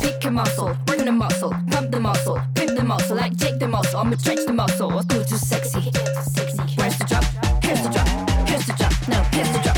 [0.00, 3.68] Pick a muscle, bring the muscle, pump the muscle, pimp the muscle, like take the
[3.68, 5.80] muscle, I'ma stretch the muscle, do too sexy.
[6.76, 7.24] Where's the drop?
[7.62, 8.48] Here's the drop.
[8.48, 9.08] Here's the drop.
[9.08, 9.69] No, here's the drop.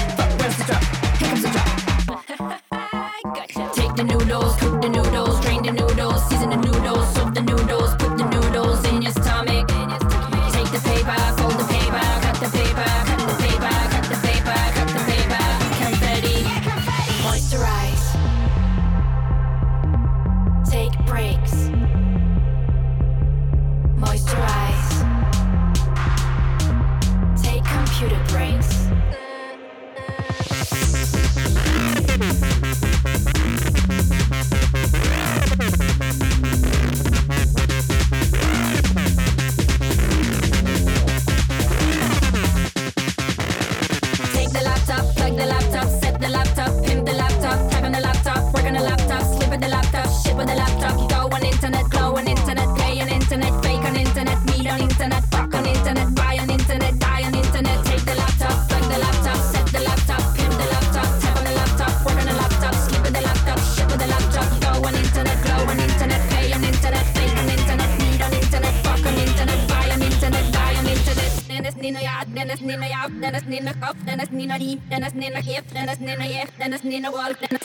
[74.88, 77.58] Denna Nina chef, denna Nina chef, denna Nina valp, denna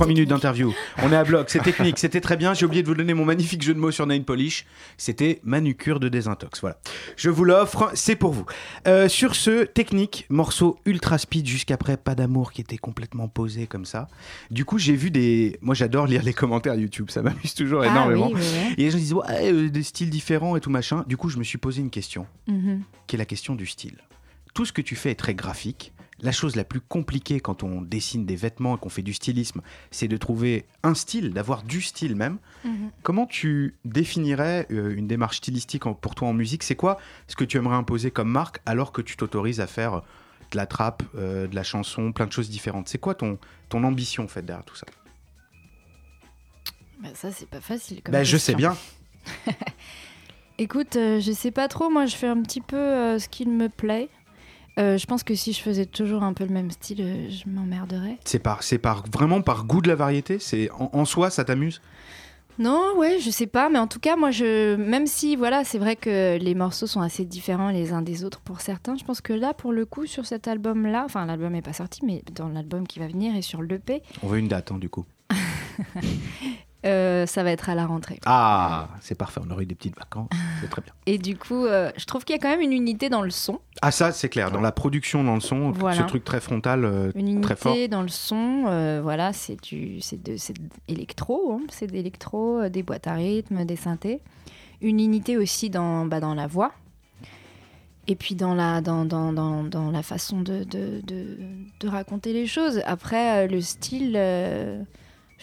[0.00, 0.72] 3 minutes d'interview.
[1.02, 2.54] On est à bloc, c'est technique, c'était très bien.
[2.54, 4.64] J'ai oublié de vous donner mon magnifique jeu de mots sur Nail Polish.
[4.96, 6.62] C'était manucure de désintox.
[6.62, 6.78] Voilà.
[7.16, 8.46] Je vous l'offre, c'est pour vous.
[8.88, 13.84] Euh, sur ce, technique, morceau ultra speed jusqu'après Pas d'amour qui était complètement posé comme
[13.84, 14.08] ça.
[14.50, 15.58] Du coup, j'ai vu des.
[15.60, 18.28] Moi, j'adore lire les commentaires YouTube, ça m'amuse toujours Ah énormément.
[18.28, 18.74] oui, oui, oui.
[18.78, 21.04] Et les gens disent, ouais, euh, des styles différents et tout machin.
[21.08, 22.80] Du coup, je me suis posé une question Mhm.
[23.06, 23.98] qui est la question du style.
[24.54, 25.92] Tout ce que tu fais est très graphique.
[26.22, 29.62] La chose la plus compliquée quand on dessine des vêtements et qu'on fait du stylisme,
[29.90, 32.38] c'est de trouver un style, d'avoir du style même.
[32.64, 32.90] Mhm.
[33.02, 36.62] Comment tu définirais euh, une démarche stylistique pour toi en musique?
[36.62, 40.02] C'est quoi ce que tu aimerais imposer comme marque alors que tu t'autorises à faire
[40.50, 42.88] de la trappe, euh, de la chanson, plein de choses différentes?
[42.88, 44.86] C'est quoi ton, ton ambition en fait derrière tout ça?
[47.02, 48.02] Bah, ça, c'est pas facile.
[48.02, 48.76] Comme Bah, Je sais bien.
[50.58, 51.88] Écoute, euh, je sais pas trop.
[51.88, 54.10] Moi, je fais un petit peu euh, ce qu'il me plaît.
[54.80, 57.48] Euh, je pense que si je faisais toujours un peu le même style, euh, je
[57.48, 58.16] m'emmerderais.
[58.24, 60.38] C'est par, c'est par vraiment par goût de la variété?
[60.38, 61.80] C'est en, en soi, ça t'amuse?
[62.58, 65.78] Non, ouais, je sais pas, mais en tout cas, moi, je, même si, voilà, c'est
[65.78, 69.22] vrai que les morceaux sont assez différents les uns des autres pour certains, je pense
[69.22, 72.48] que là, pour le coup, sur cet album-là, enfin, l'album n'est pas sorti, mais dans
[72.48, 75.06] l'album qui va venir et sur l'EP, On veut une date, hein, du coup.
[76.86, 78.18] euh, ça va être à la rentrée.
[78.26, 79.40] Ah, c'est parfait.
[79.46, 80.28] On aurait eu des petites vacances.
[80.60, 80.92] C'est très bien.
[81.06, 83.30] Et du coup, euh, je trouve qu'il y a quand même une unité dans le
[83.30, 85.96] son, Ah ça c'est clair, dans la production, dans le son, Voilà.
[85.98, 87.72] ce truc très frontal, euh, une très fort.
[87.72, 88.64] unité dans le son.
[88.68, 90.54] euh, voilà, c'est du, c'est de, c'est
[90.88, 94.20] électro, hein, c'est d'électro, des boîtes à rythme, des synthés.
[94.82, 96.72] Une unité aussi dans, bah, dans la voix.
[98.08, 101.36] Et puis dans la, dans, dans, dans, dans la façon de, de, de,
[101.80, 102.80] de raconter les choses.
[102.86, 104.16] Après, le style,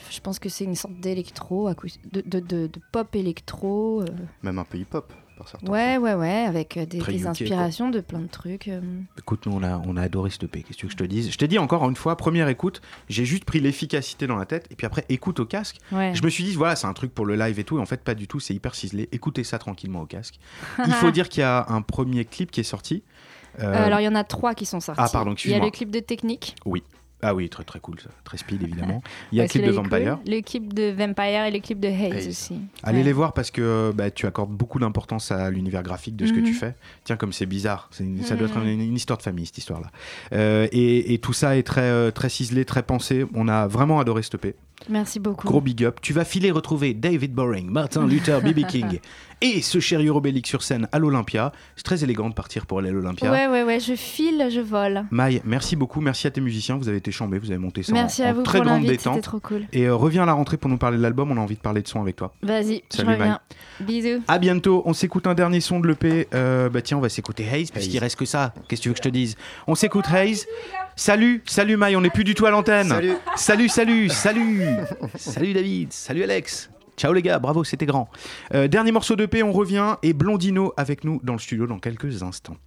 [0.10, 4.02] je pense que c'est une sorte d'électro, de, de, de, de pop électro.
[4.02, 4.06] euh.
[4.44, 5.72] Même un peu hip-hop, par certains.
[5.72, 7.32] Ouais, ouais, ouais, avec euh, des, Très des UK, quoi.
[7.32, 8.68] inspirations de plein de trucs.
[8.68, 8.82] euh.
[9.18, 11.32] Écoute, nous on a, on a adoré ce EP, qu'est-ce que je te dise?
[11.32, 14.68] Je t'ai dit encore une fois, première écoute, j'ai juste pris l'efficacité dans la tête,
[14.72, 15.78] et puis après écoute au casque.
[15.92, 16.14] Ouais.
[16.16, 17.86] Je me suis dit, voilà, c'est un truc pour le live et tout, et en
[17.86, 20.40] fait pas du tout, c'est hyper ciselé, écoutez ça tranquillement au casque.
[20.86, 23.04] Il faut dire qu'il y a un premier clip qui est sorti.
[23.60, 25.02] Euh, Euh, alors, il y en a trois qui sont sortis.
[25.04, 26.56] Ah, pardon, Il y a le clip de Technique.
[26.66, 26.84] Oui.
[27.24, 28.10] Ah oui, très très cool, ça.
[28.24, 29.02] très speed évidemment.
[29.32, 30.20] Il y a le clip de Vampire.
[30.24, 30.34] cool.
[30.36, 32.28] Le clip de Vampire et le clip de Haze, Haze.
[32.28, 32.60] aussi.
[32.84, 33.04] Allez Ouais.
[33.06, 36.40] les voir parce que bah, tu accordes beaucoup d'importance à l'univers graphique de ce que
[36.40, 36.46] Mhm.
[36.46, 36.76] tu fais.
[37.06, 38.68] Tiens, comme c'est bizarre, une- ça doit être Mhm.
[38.68, 39.90] une, une histoire de famille cette histoire-là.
[40.34, 43.26] Euh, et, et tout ça est très, euh, très ciselé, très pensé.
[43.34, 44.22] On a vraiment adoré
[44.90, 45.48] Merci beaucoup.
[45.48, 46.00] Gros big up.
[46.02, 48.66] Tu vas filer retrouver David Boring, Martin Luther, B.B.
[48.68, 49.00] King
[49.42, 51.52] et ce cher Eurobélix sur scène à l'Olympia.
[51.76, 53.32] C'est très élégant de partir pour aller à l'Olympia.
[53.32, 55.06] Ouais, ouais, ouais, je file, je vole.
[55.12, 56.02] Maï, merci beaucoup.
[56.02, 56.78] Merci à tes musiciens.
[56.78, 59.22] Vous avez été chambés, vous avez monté ça merci à vous très pour grande détente.
[59.22, 59.68] trop cool.
[59.74, 61.32] Et euh, reviens à la rentrée pour nous parler de l'album.
[61.32, 62.34] On a envie de parler de son avec toi.
[62.42, 63.18] Vas-y, je reviens.
[63.18, 63.38] Maï.
[63.82, 64.24] Bisous.
[64.28, 64.82] À bientôt.
[64.86, 66.28] On s'écoute un dernier son de l'EP.
[66.34, 68.54] Euh, bah tiens, on va s'écouter Haze, parce qu'il reste que ça.
[68.68, 69.36] Qu'est-ce que tu veux que je te dise?
[69.68, 70.46] On s'écoute Haze.
[71.00, 72.88] Salut, salut Maï, on n'est plus du tout à l'antenne.
[72.88, 73.14] Salut.
[73.36, 75.54] salut, salut, salut.
[75.54, 76.72] David, salut Alex.
[76.98, 78.10] Ciao les gars, bravo, c'était grand.
[78.56, 81.78] Euh, dernier morceau de paix, on revient et Blondino avec nous dans le studio dans
[81.78, 82.58] quelques instants.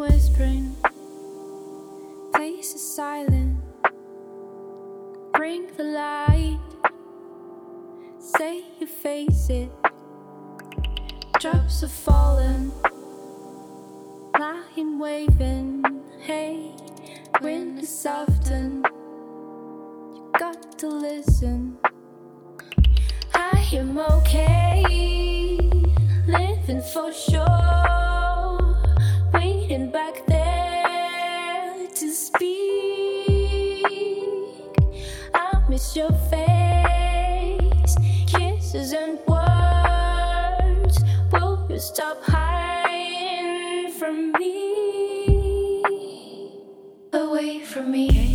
[0.00, 0.74] whispering,
[2.32, 3.58] place is silent.
[5.34, 6.58] Bring the light,
[8.18, 9.70] say you face it.
[11.38, 12.72] Drops are falling,
[14.38, 15.84] lying waving.
[16.20, 16.74] Hey,
[17.42, 18.82] wind is often.
[20.14, 21.76] You got to listen.
[23.34, 25.58] I am okay,
[26.26, 27.99] living for sure
[30.12, 33.84] back there to speak.
[35.34, 37.96] I miss your face,
[38.26, 40.98] kisses and words.
[41.32, 45.84] Will you stop hiding from me?
[47.12, 48.29] Away from me.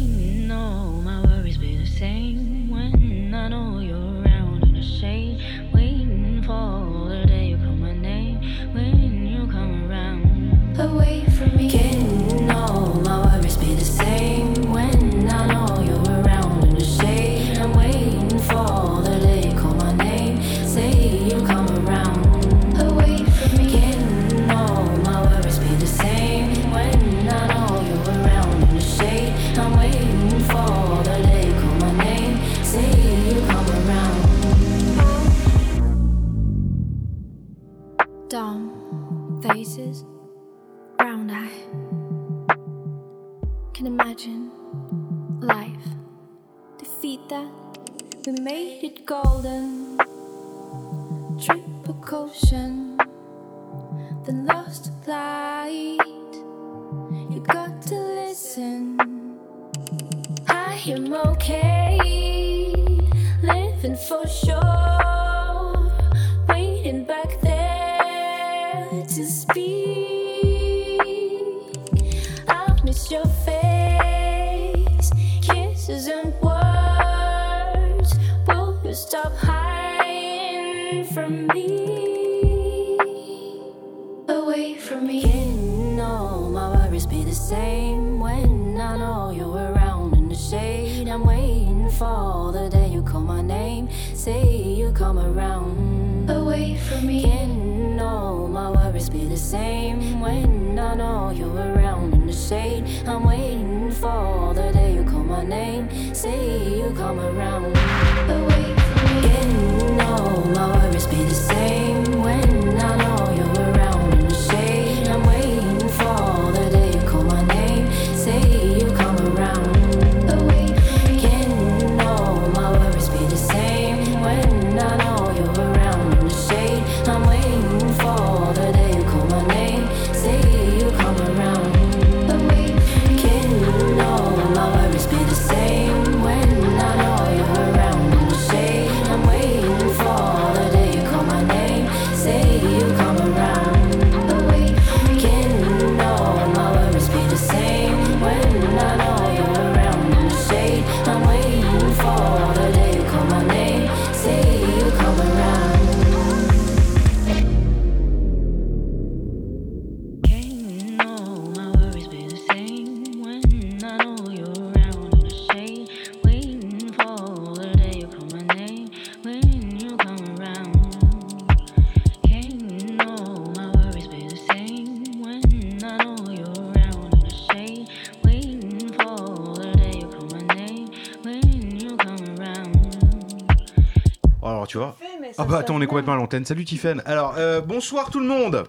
[185.56, 186.44] Bah, attends, on est complètement à l'antenne.
[186.44, 187.02] Salut Tiffen.
[187.06, 188.66] Alors, euh, bonsoir tout le monde.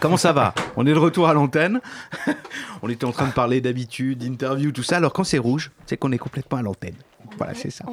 [0.00, 1.82] Comment ça va On est de retour à l'antenne.
[2.82, 4.96] on était en train de parler d'habitude, d'interview, tout ça.
[4.96, 6.94] Alors quand c'est rouge, c'est qu'on est complètement à l'antenne.
[7.36, 7.84] Voilà, c'est ça.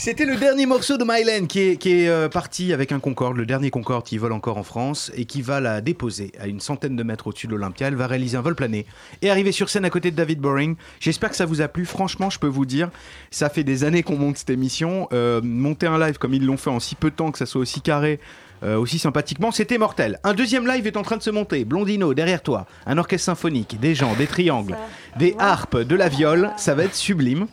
[0.00, 3.36] C'était le dernier morceau de Mylène qui est, qui est euh, parti avec un Concorde,
[3.36, 6.58] le dernier Concorde qui vole encore en France et qui va la déposer à une
[6.58, 7.88] centaine de mètres au-dessus de l'Olympia.
[7.88, 8.86] Elle va réaliser un vol plané
[9.20, 10.76] et arriver sur scène à côté de David Boring.
[11.00, 11.84] J'espère que ça vous a plu.
[11.84, 12.88] Franchement, je peux vous dire,
[13.30, 15.06] ça fait des années qu'on monte cette émission.
[15.12, 17.44] Euh, monter un live comme ils l'ont fait en si peu de temps, que ça
[17.44, 18.20] soit aussi carré.
[18.62, 20.18] euh, aussi sympathiquement, c'était mortel.
[20.24, 21.66] Un deuxième live est en train de se monter.
[21.66, 24.78] Blondino derrière toi, un orchestre symphonique, des gens, des triangles,
[25.18, 26.52] des harpes, de la viole.
[26.56, 27.46] Ça va être sublime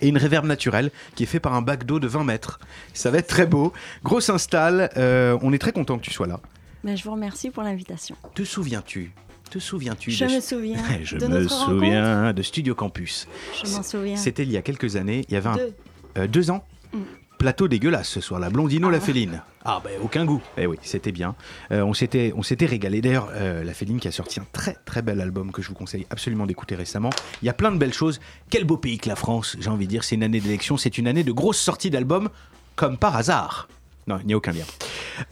[0.00, 2.60] et une réverb naturelle qui est fait par un bac d'eau de 20 mètres.
[2.94, 3.72] Ça va être très beau.
[4.04, 4.90] Grosse install.
[4.96, 6.40] euh, on est très content que tu sois là.
[6.84, 8.16] Mais je vous remercie pour l'invitation.
[8.34, 9.12] Te souviens-tu
[9.50, 13.26] Te souviens-tu Je de- me souviens Je de me notre souviens de Studio Campus.
[13.64, 14.16] Je m'en souviens.
[14.16, 15.24] C'était il y a quelques années.
[15.28, 15.74] Il y avait un Deux.
[16.18, 16.64] euh, deux ans.
[16.92, 16.98] Mm.
[17.40, 19.42] Plateau dégueulasse ce soir, la Blondino, la Féline.
[19.64, 20.42] Ah ben aucun goût.
[20.58, 21.34] Eh oui, c'était bien.
[21.72, 23.00] Euh, on s'était, on s'était régalé.
[23.00, 25.74] D'ailleurs, euh, la Féline qui a sorti un très très bel album que je vous
[25.74, 27.08] conseille absolument d'écouter récemment.
[27.40, 28.20] Il y a plein de belles choses.
[28.50, 29.56] Quel beau pays que la France.
[29.58, 32.28] J'ai envie de dire, c'est une année d'élection, c'est une année de grosses sorties d'albums,
[32.76, 33.68] comme par hasard.
[34.06, 34.66] Non, il n'y a aucun lien.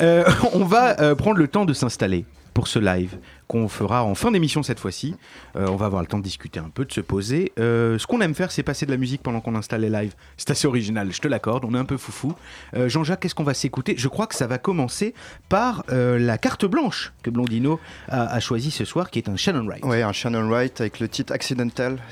[0.01, 2.25] Euh, on va prendre le temps de s'installer
[2.59, 5.15] pour ce live qu'on fera en fin d'émission cette fois-ci.
[5.55, 7.53] Euh, on va avoir le temps de discuter un peu, de se poser.
[7.61, 10.15] Euh, ce qu'on aime faire, c'est passer de la musique pendant qu'on installe les lives.
[10.37, 12.35] C'est assez original, je te l'accorde, on est un peu foufou.
[12.75, 13.95] Euh, Jean-Jacques, qu'est-ce qu'on va s'écouter?
[13.97, 15.15] Je crois que ça va commencer
[15.49, 17.79] par euh, la carte blanche que Blondino
[18.09, 19.85] a, a choisie ce soir, qui est un Shannon Wright.
[19.85, 22.03] Ouais, un Shannon Wright avec le titre Accidental.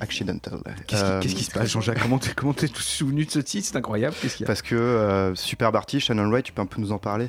[0.00, 0.58] Accidental.
[0.88, 2.02] Qu'est-ce qui, Euh, se passe, Jean-Jacques?
[2.02, 3.68] Comment t'es comment t'es tout souvenu de ce titre?
[3.70, 4.16] C'est incroyable.
[4.24, 4.46] Y a?
[4.46, 7.28] Parce que euh, superbe artiste, Shannon Wright, tu peux un peu nous en parler?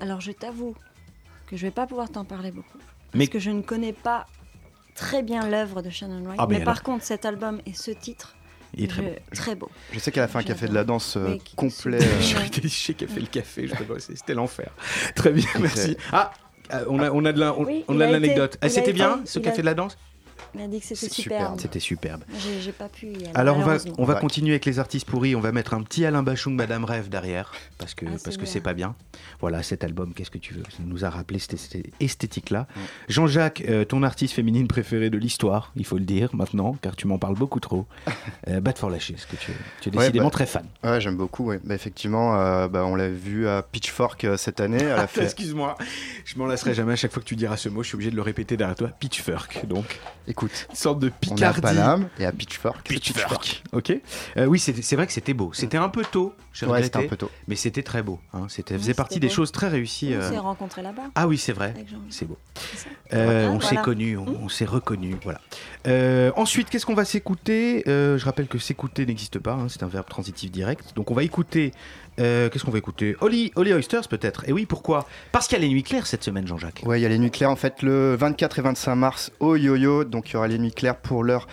[0.00, 0.76] Alors je t'avoue
[1.46, 2.78] que je vais pas pouvoir t'en parler beaucoup.
[3.14, 4.26] Mais- Parce que je ne connais pas
[4.94, 6.38] très bien l'œuvre de Shannon Wright.
[6.40, 8.34] Ah, mais mais par contre, cet album et ce titre,
[8.74, 9.14] Il est très je- beau.
[9.34, 9.70] très beau.
[9.92, 11.98] Je sais qu'elle a fait un café de la danse euh, complet.
[12.20, 14.70] J'ai été chez Café le Café, je te vois, c'est- c'était l'enfer.
[15.14, 15.96] Très bien, merci.
[16.12, 16.32] Ah,
[16.72, 18.26] euh, on a, on a de la- on- Oui, on il a de a été-
[18.26, 18.58] l'anecdote.
[18.60, 19.96] Ah, a C'était été- bien, ce Café a- de la danse?
[20.56, 21.60] Il a dit que c'était superbe.
[21.60, 22.22] C'était superbe.
[22.38, 23.30] J'ai j'ai pas pu y aller.
[23.34, 26.04] Alors on va, on va continuer avec les artistes pourris, on va mettre un petit
[26.04, 28.46] Alain Bachung, Madame Rêve derrière, parce que Ah, parce c'est que bien.
[28.52, 28.94] c'est pas bien.
[29.40, 30.62] Voilà, cet album, qu'est-ce que tu veux?
[30.70, 32.66] Ça nous a rappelé cette esthé- esthétique-là.
[33.08, 37.06] Jean-Jacques, euh, ton artiste féminine préférée de l'histoire, il faut le dire maintenant, car tu
[37.06, 37.86] m'en parles beaucoup trop.
[38.48, 40.64] euh, Bad for Lashes, que tu, tu es Ouais, décidément bah, très fan.
[40.82, 41.44] Ouais, j'aime beaucoup.
[41.46, 41.60] Ouais.
[41.64, 44.78] Bah, effectivement, euh, bah, on l'a vu à Pitchfork euh, cette année.
[45.20, 45.76] Excuse-moi,
[46.24, 48.10] je m'en lasserai jamais à chaque fois que tu diras ce mot, je suis obligé
[48.10, 48.88] de le répéter derrière toi.
[48.88, 49.98] Pitchfork, donc.
[50.28, 51.60] Écoute, une sorte de on est à Picardie.
[51.60, 52.86] Paname et à Pitchfork.
[52.88, 53.62] Pitchfork.
[53.72, 53.92] Ok.
[54.36, 55.52] Euh, oui, c'est vrai que c'était beau.
[55.52, 56.34] C'était un peu tôt.
[56.52, 57.30] j'ai Ouais, regretté, c'était un peu tôt.
[57.48, 58.18] Mais c'était très beau.
[58.32, 58.46] Hein.
[58.48, 60.10] C'était Ouais, faisait partie des choses très réussies.
[60.14, 60.30] On euh.
[60.30, 61.02] s'est rencontrés là-bas.
[61.14, 61.74] Ah oui, c'est vrai.
[62.10, 62.38] C'est beau.
[63.12, 65.16] Euh, Ah, on s'est connus, on, on s'est reconnus.
[65.22, 65.40] Voilà.
[65.86, 67.84] Euh, ensuite, qu'est-ce qu'on va s'écouter?
[67.86, 69.52] Euh, Je rappelle que s'écouter n'existe pas.
[69.52, 70.92] hein, c'est un verbe transitif direct.
[70.96, 71.72] Donc on va écouter.
[72.20, 74.48] Euh, qu'est-ce qu'on va écouter Holly, Holly Oysters peut-être.
[74.48, 75.06] Et oui, pourquoi?
[75.32, 76.82] Parce qu'il y a les nuits claires cette semaine, Jean-Jacques.
[76.86, 79.56] Ouais, il y a les nuits claires en fait le 24 et 25 mars au
[79.56, 80.04] Yo-Yo.
[80.04, 81.46] Donc il y aura les nuits claires pour leur,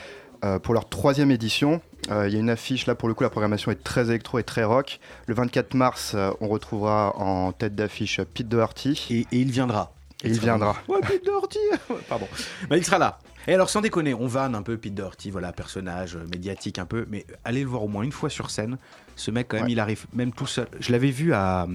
[0.45, 1.81] euh, pour leur troisième édition.
[2.11, 4.39] Euh, Il y a une affiche là pour le coup, la programmation est très électro
[4.39, 4.99] et très rock.
[5.27, 9.07] Le 24 mars, on retrouvera en tête d'affiche Pete Doherty.
[9.09, 9.93] Et, et il viendra.
[10.23, 10.75] Il viendra.
[10.87, 11.59] Ouais, Pete Doherty
[12.09, 12.27] Pardon.
[12.69, 13.19] Bah, il sera là.
[13.47, 16.85] Et alors, sans déconner, on vanne un peu Pete Doherty, voilà, personnage euh, médiatique un
[16.85, 18.77] peu, mais allez le voir au moins une fois sur scène.
[19.17, 19.71] Ce mec, quand même, Ouais.
[19.73, 20.67] il arrive même tout seul.
[20.79, 21.67] Je l'avais vu à,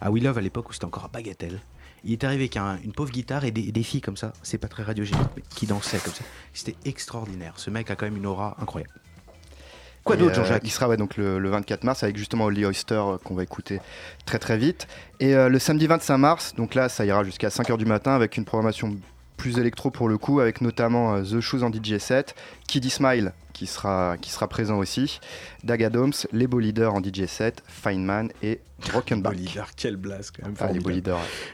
[0.00, 1.60] à We Love à l'époque où c'était encore à Bagatelle.
[2.04, 4.58] Il est arrivé avec un- une pauvre guitare et des, des filles comme ça, c'est
[4.58, 6.22] pas très radiogénique, mais qui dansaient comme ça.
[6.54, 7.54] C'était extraordinaire.
[7.56, 8.92] Ce mec a quand même une aura incroyable.
[10.06, 12.64] Quoi d'autre, euh, Jean-Jacques Il sera ouais, donc le, le 24 mars avec justement Holly
[12.64, 13.80] Oyster euh, qu'on va écouter
[14.24, 14.86] très très vite.
[15.18, 18.36] Et euh, le samedi 25 mars, donc là ça ira jusqu'à 5h du matin avec
[18.36, 18.96] une programmation
[19.36, 22.34] plus électro pour le coup, avec notamment euh, The Shoes en DJ set,
[22.66, 25.18] Kiddy Smile qui sera, qui sera présent aussi,
[25.64, 28.60] Daga Domes, les Beaux Leaders en DJ set, Feynman et
[28.92, 29.34] Rockenbach.
[29.34, 30.54] Leader, quel blast quand même.
[30.60, 31.02] Ah, les.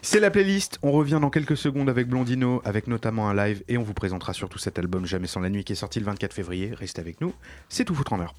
[0.02, 0.80] C'est la playlist.
[0.82, 4.32] On revient dans quelques secondes avec Blondino, avec notamment un live, et on vous présentera
[4.32, 6.72] surtout cet album Jamais sans la nuit qui est sorti le 24 février.
[6.74, 7.32] Restez avec nous.
[7.68, 8.34] C'est tout foutre en heure.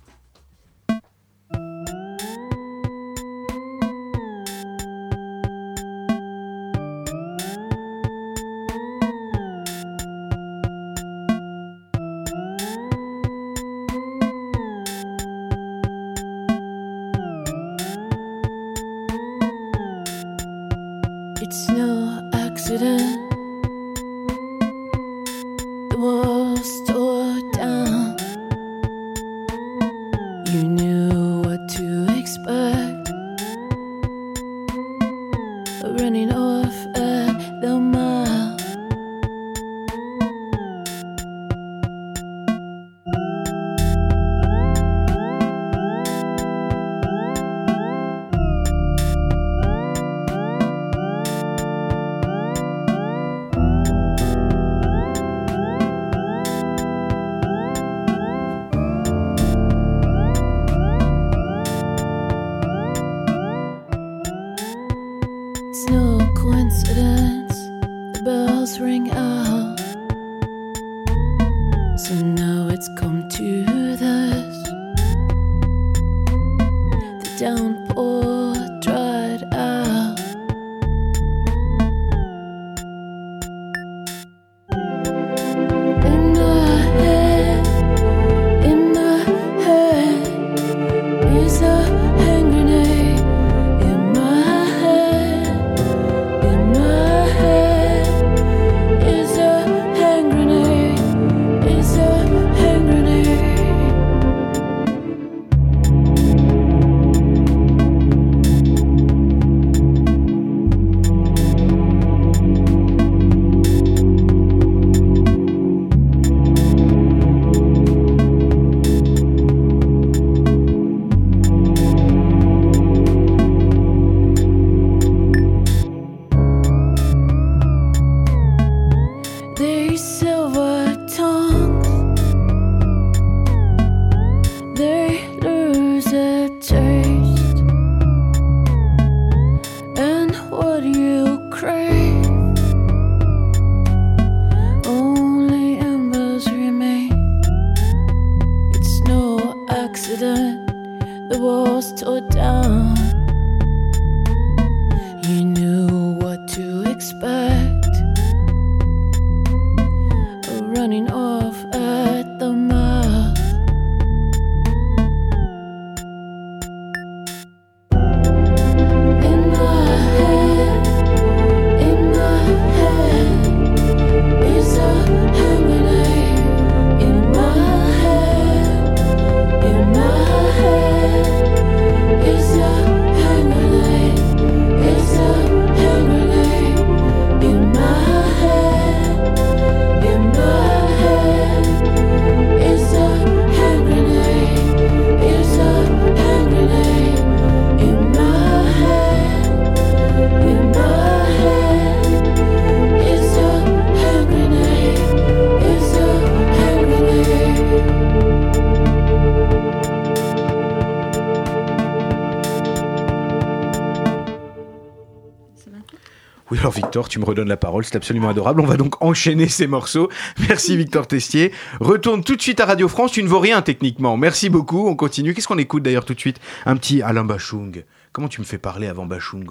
[217.13, 218.59] Tu me redonnes la parole, c'est absolument adorable.
[218.59, 220.09] On va donc enchaîner ces morceaux.
[220.49, 221.51] Merci Victor Testier.
[221.79, 224.17] Retourne tout de suite à Radio France, tu ne vaux rien techniquement.
[224.17, 225.35] Merci beaucoup, on continue.
[225.35, 226.39] Qu'est-ce qu'on écoute d'ailleurs tout de suite?
[226.65, 227.83] Un petit Alain Bachung.
[228.13, 229.45] Comment tu me fais parler avant Bachung?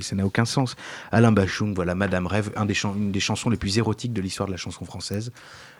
[0.00, 0.74] Ça n'a aucun sens.
[1.12, 4.58] Alain Bachung, voilà, Madame Rêve, une des chansons les plus érotiques de l'histoire de la
[4.58, 5.30] chanson française.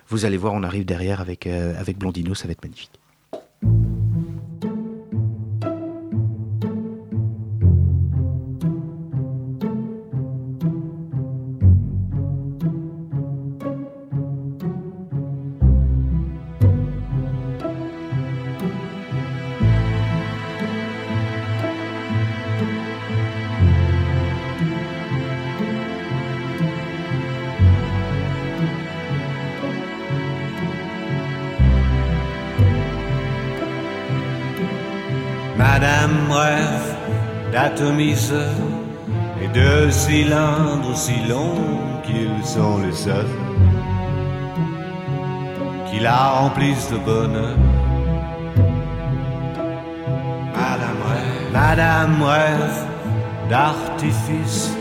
[0.09, 3.01] Vous allez voir, on arrive derrière avec, euh, avec Blondino, ça va être magnifique.
[37.83, 43.27] Et de cylindres aussi longs qu'ils sont les seuls
[45.91, 47.57] qui la remplissent de bonheur.
[50.55, 52.87] Madame rêve, Madame rêve
[53.51, 54.72] d'artifices,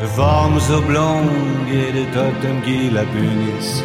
[0.00, 3.84] de formes oblongues et de totems qui la punissent.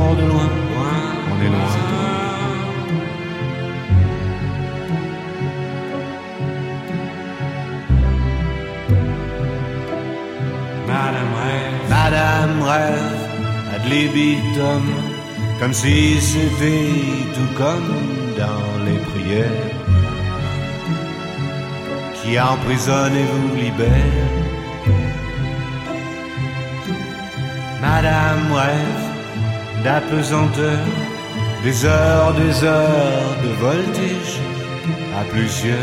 [15.71, 17.95] Même si c'était tout comme
[18.37, 19.69] dans les prières
[22.15, 24.31] qui emprisonne et vous libère.
[27.79, 29.05] Madame rêve
[29.81, 30.83] d'apesanteur,
[31.63, 34.39] des heures, des heures de voltige
[35.17, 35.77] à plusieurs.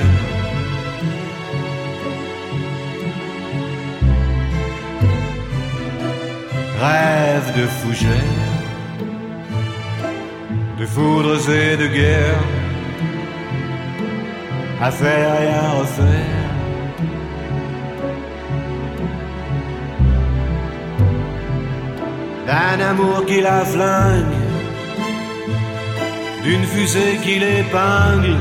[6.78, 8.57] Rêve de fougère
[10.94, 12.42] foudres et de guerre,
[14.80, 16.44] à faire et à refaire.
[22.46, 24.36] D'un amour qui la flingue,
[26.44, 28.36] d'une fusée qui l'épingle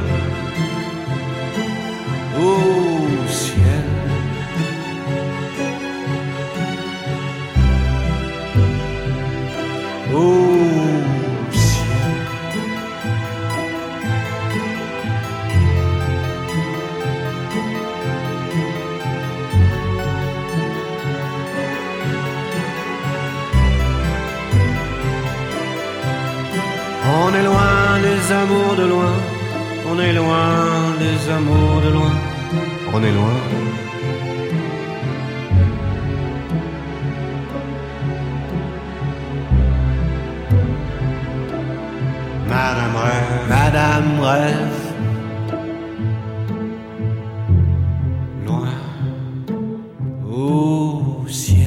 [50.37, 51.66] 无限。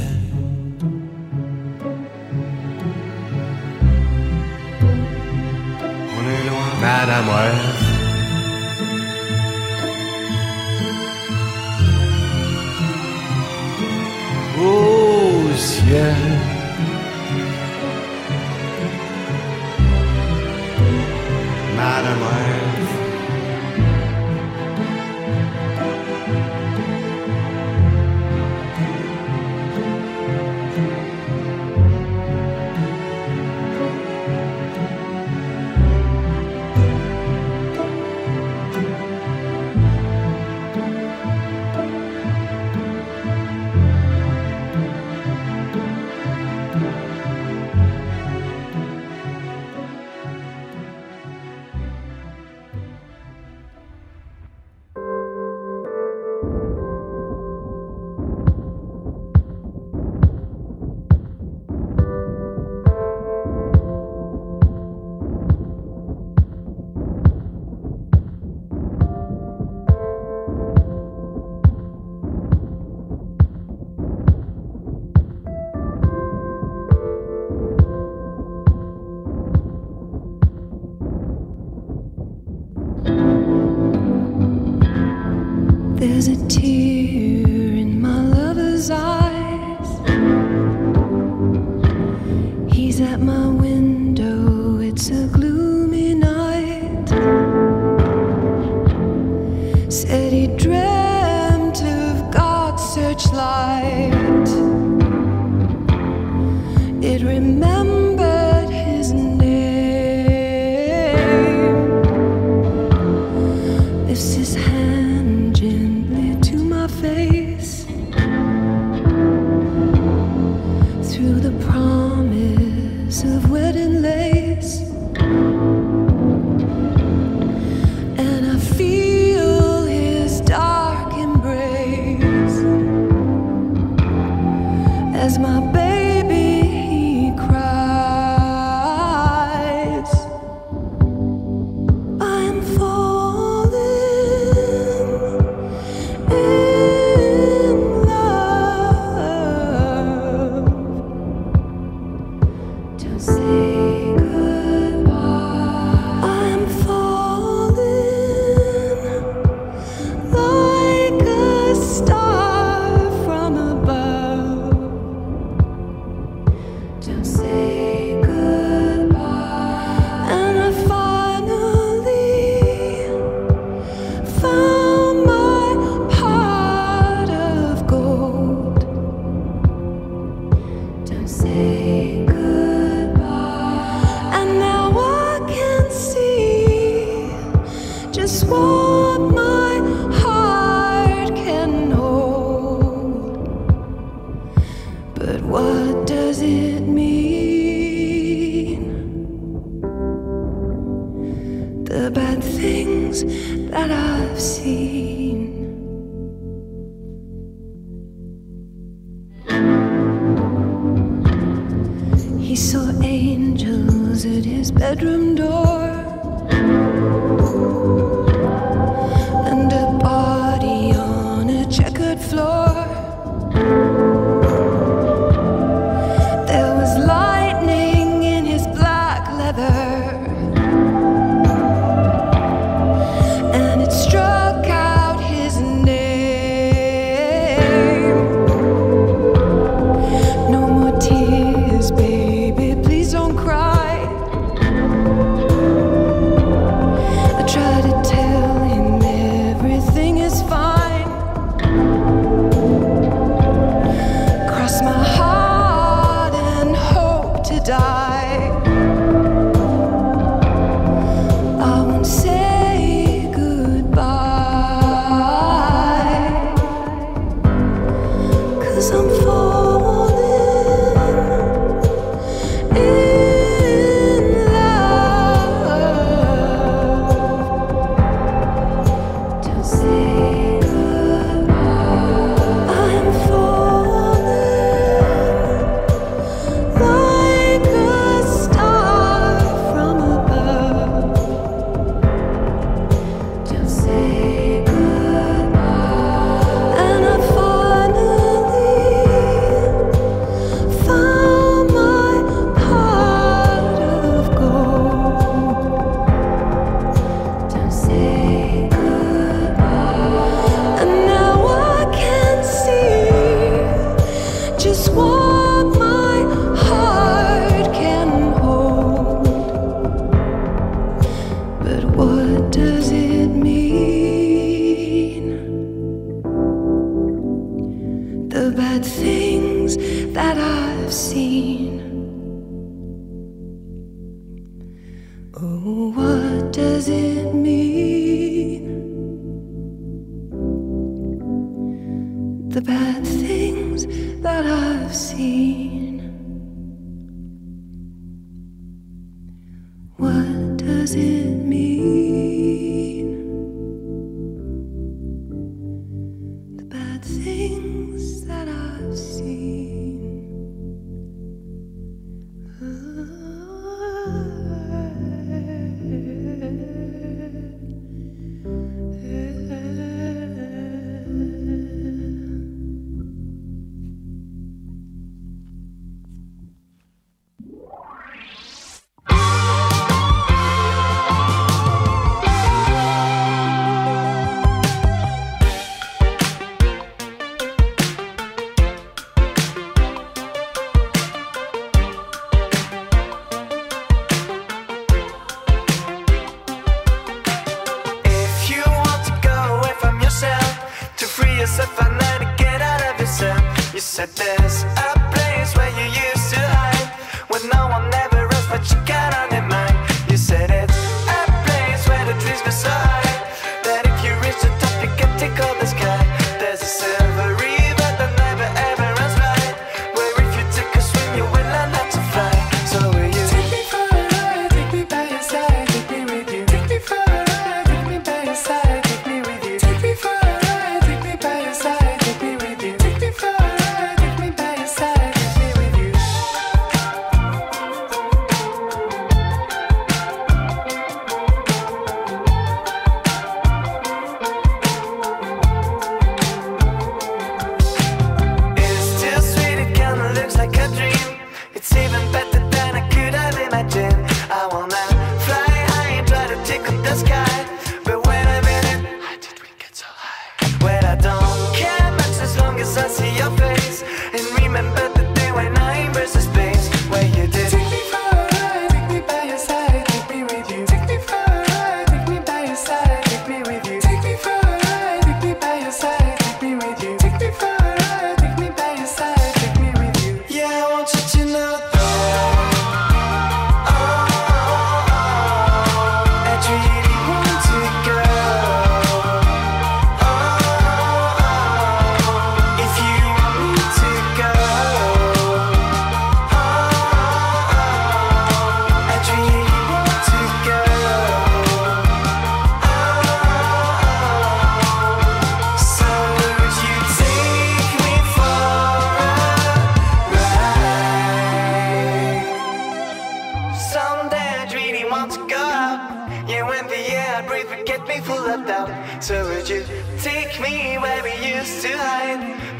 [350.94, 351.49] losing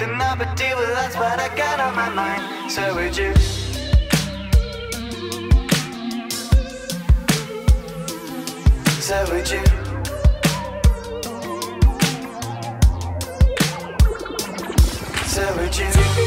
[0.01, 0.09] hide?
[0.09, 2.71] The number two, well, that's what I got on my mind.
[2.71, 3.35] So would you?
[9.01, 9.65] So would you?
[15.27, 16.20] So would you?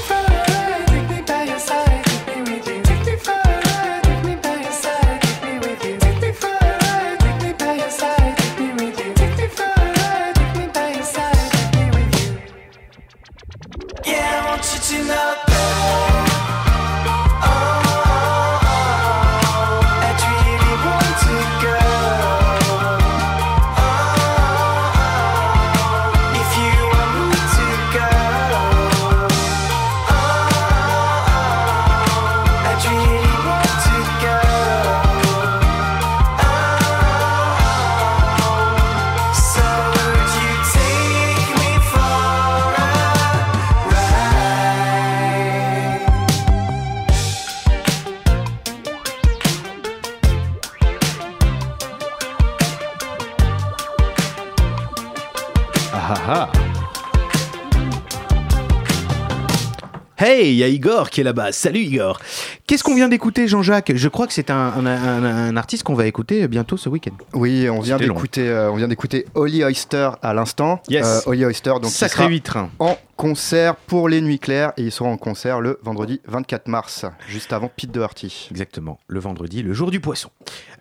[60.53, 61.51] Il y a Igor qui est là-bas.
[61.51, 62.19] Salut Igor.
[62.67, 63.91] Qu'est-ce qu'on vient d'écouter, Jean-Jacques?
[63.95, 67.15] Je crois que c'est un, un- un- un artiste qu'on va écouter bientôt ce week-end.
[67.33, 70.81] Oui, on vient d'écouter, euh, on vient d'écouter Holly Oyster à l'instant.
[70.87, 71.05] Yes.
[71.05, 72.57] Euh, Holly Oyster, donc Sacré sera huître.
[72.79, 77.05] en concert pour les Nuits Claires et ils seront en concert le vendredi 24 mars,
[77.27, 78.47] juste avant Pete Doherty.
[78.51, 80.29] Exactement, le vendredi, le jour du poisson.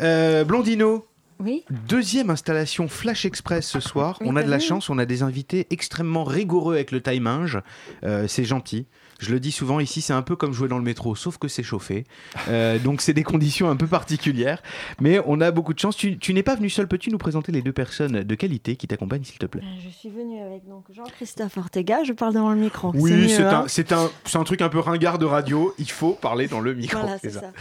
[0.01, 1.07] Euh, Blondino.
[1.41, 1.65] Oui.
[1.89, 4.17] Deuxième installation Flash Express ce soir.
[4.21, 7.49] Oui, on a de la chance, on a des invités extrêmement rigoureux avec le timing.
[8.05, 8.87] Euh, c'est gentil.
[9.23, 11.47] Je le dis souvent ici, c'est un peu comme jouer dans le métro, sauf que
[11.47, 12.05] c'est chauffé.
[12.49, 14.61] Euh, donc c'est des conditions un peu particulières.
[15.01, 15.97] Mais on a beaucoup de chance.
[15.97, 16.89] Tu, tu n'es pas venu seul.
[16.89, 19.63] Peux-tu nous présenter les deux personnes de qualité qui t'accompagnent, s'il te plaît?
[19.85, 22.91] Je suis venue avec donc Jean-Christophe Ortega, je parle devant le micro.
[22.97, 25.73] Oui, c'est hein un, c'est un, c'est un truc un peu ringard de radio.
[25.79, 26.99] Il faut parler dans le micro.
[26.99, 27.53] Voilà, c'est ça.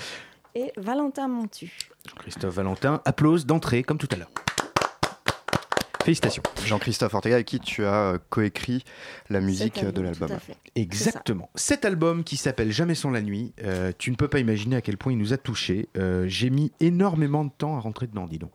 [0.56, 1.72] Et Valentin Montu.
[2.18, 4.32] Christophe Valentin, applause d'entrée comme tout à l'heure.
[6.04, 6.44] Félicitations.
[6.66, 8.84] Jean-Christophe Ortega avec qui tu as euh, coécrit
[9.30, 10.28] la musique album, de l'album.
[10.30, 10.58] tout à fait.
[10.76, 11.50] Exactement.
[11.56, 14.82] Cet album qui s'appelle Jamais sans la nuit, euh, tu ne peux pas imaginer à
[14.82, 15.90] quel point il nous a touchés.
[15.98, 18.54] Euh, J'ai mis énormément de temps à rentrer dedans, dis donc.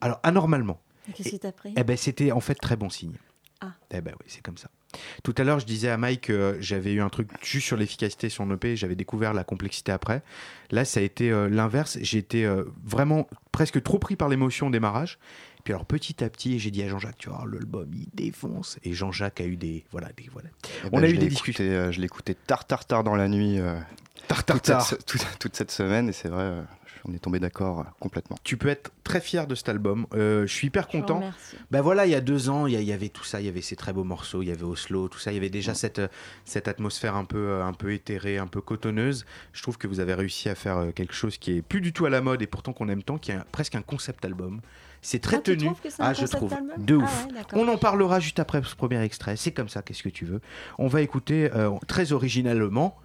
[0.00, 0.80] Alors, anormalement.
[1.14, 1.74] Qu'est-ce qui t'a pris?
[1.76, 3.16] Eh ben, c'était en fait très bon signe.
[3.60, 3.72] Ah.
[3.90, 4.68] Eh ben oui, c'est comme ça.
[5.24, 8.28] Tout à l'heure, je disais à Mike que j'avais eu un truc juste sur l'efficacité
[8.28, 10.22] sur EP, j'avais découvert la complexité après.
[10.70, 11.98] Là, ça a été euh, l'inverse.
[12.00, 15.18] J'ai été euh, vraiment presque trop pris par l'émotion au démarrage.
[15.68, 18.78] Puis alors petit à petit, j'ai dit à Jean-Jacques, tu vois, l'album il défonce.
[18.84, 20.48] Et Jean-Jacques a eu des voilà, des voilà.
[20.64, 21.62] Eh On ben, a eu des discussions.
[21.62, 23.58] euh, je l'ai écouté tard, tard, tard dans la nuit.
[23.60, 23.78] euh,
[24.28, 24.86] Tard, tard, toute cette tard.
[24.86, 26.62] se- toute, toute cette semaine et c'est vrai, euh,
[27.04, 28.38] on est tombé d'accord euh, complètement.
[28.44, 30.06] Tu peux être très fier de cet album.
[30.14, 31.20] Euh, je suis hyper content.
[31.70, 33.60] Ben voilà, il y a deux ans, il y, avait tout ça, il y avait
[33.60, 36.00] ces très beaux morceaux, il y avait Oslo, tout ça, il y avait déjà cette,
[36.46, 39.26] cette atmosphère un peu, un peu éthérée, un peu cotonneuse.
[39.52, 42.06] Je trouve que vous avez réussi à faire quelque chose qui est plus du tout
[42.06, 44.62] à la mode et pourtant qu'on aime tant, qui est un- presque un concept album.
[45.02, 45.68] C'est très Ah, tenu.
[45.82, 46.52] que ah, je trouve.
[46.78, 47.26] De Ah ouf.
[47.26, 47.42] ouais.
[47.52, 49.36] On en parlera juste après ce premier extrait.
[49.36, 50.40] C'est comme ça, qu'est-ce que tu veux
[50.78, 52.96] On va écouter euh, très originalement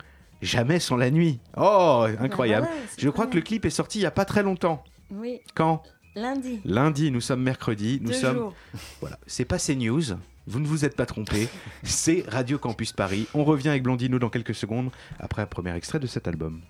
[0.42, 1.40] Jamais sans la nuit.
[1.56, 2.68] Oh, incroyable.
[2.90, 4.84] c'est je crois que le clip est sorti il y a pas très longtemps.
[5.10, 5.40] Oui.
[5.56, 5.84] Quand?
[6.16, 6.60] Lundi.
[6.66, 8.36] Lundi, nous sommes mercredi, nous Deux sommes.
[8.38, 8.54] jours.
[9.00, 10.02] Voilà, c'est pas CNews,
[10.46, 11.48] vous ne vous êtes pas trompé,
[11.84, 13.28] c'est Radio Campus Paris.
[13.34, 16.62] On revient avec Blondino dans quelques secondes après un premier extrait de cet album.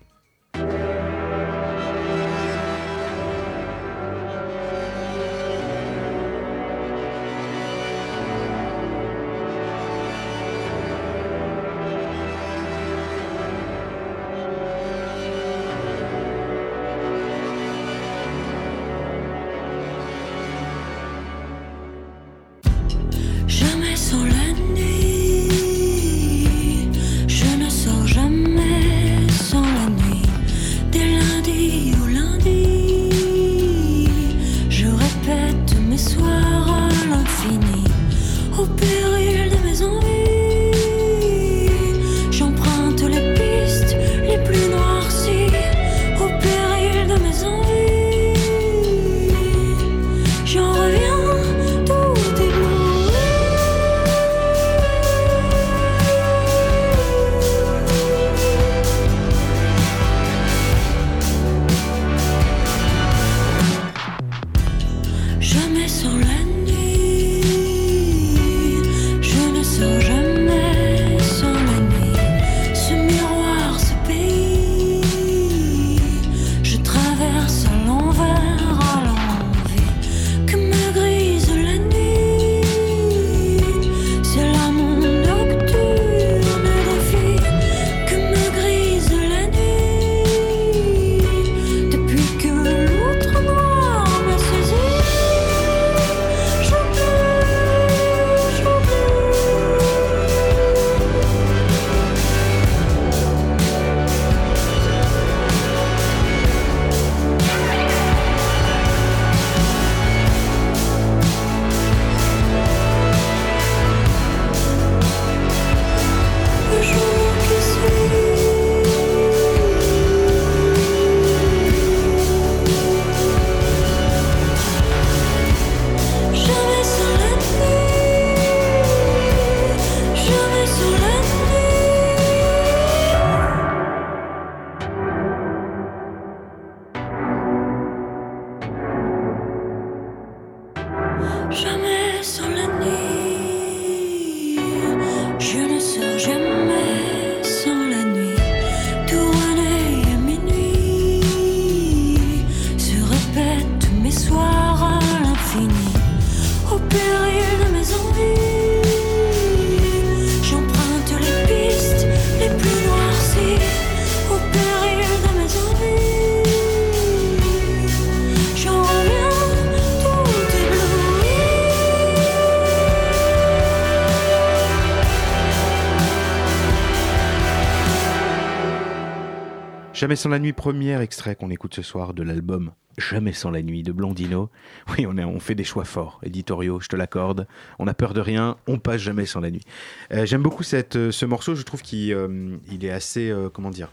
[180.04, 183.62] Jamais sans la nuit, premier extrait qu'on écoute ce soir de l'album Jamais sans la
[183.62, 184.50] nuit de Blondino.
[184.90, 187.46] Oui, on, fait des choix forts, éditoriaux, je te l'accorde.
[187.78, 189.64] On n'a peur de rien, on passe jamais sans la nuit.
[190.12, 193.88] Euh, J'aime beaucoup euh, ce morceau, je trouve qu'il euh, est assez, comment dire,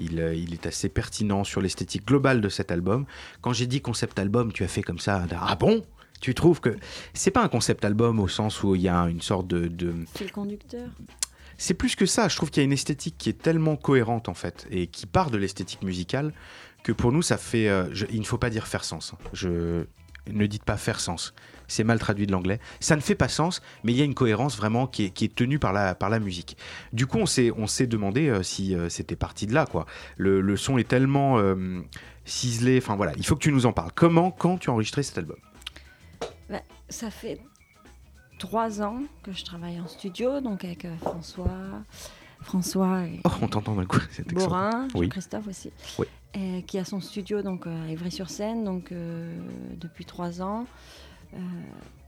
[0.00, 3.06] il, est assez pertinent sur l'esthétique globale de cet album.
[3.40, 5.84] Quand j'ai dit concept album, tu as fait comme ça, ah bon?
[6.20, 6.76] Tu trouves que
[7.14, 9.94] c'est pas un concept album au sens où il y a une sorte de- de,
[10.16, 10.88] C'est le conducteur.
[11.58, 12.28] C'est plus que ça.
[12.28, 15.06] Je trouve qu'il y a une esthétique qui est tellement cohérente en fait et qui
[15.06, 16.32] part de l'esthétique musicale
[16.82, 17.68] que pour nous ça fait.
[17.68, 19.14] euh, il ne faut pas dire faire sens.
[19.32, 19.84] Je
[20.30, 21.34] ne dites pas faire sens.
[21.68, 22.60] C'est mal traduit de l'anglais.
[22.80, 25.58] Ça ne fait pas sens, mais il y a une cohérence vraiment qui est, tenue
[25.58, 26.56] par la, par la musique.
[26.92, 29.64] Du coup, on s'est, demandé euh, si euh, c'était parti de là.
[29.64, 29.86] Quoi.
[30.16, 31.40] Le, le son est tellement
[32.24, 32.78] ciselé.
[32.78, 33.92] Enfin voilà, il faut que tu nous en parles.
[33.94, 35.36] Comment, quand tu as enregistré cet album?
[36.50, 37.40] Bah, ça fait
[38.42, 41.46] trois ans que je travaille en studio, donc avec euh, François,
[42.40, 44.00] François et Oh, on t'entend d'un coup.
[44.10, 44.26] c'est.
[44.32, 45.08] Borin, Oui.
[45.08, 46.06] Christophe aussi, Oui.
[46.34, 49.38] et qui a son studio donc euh, à Ivry-sur-Seine, donc euh,
[49.80, 50.66] depuis trois ans.
[51.34, 51.38] Euh,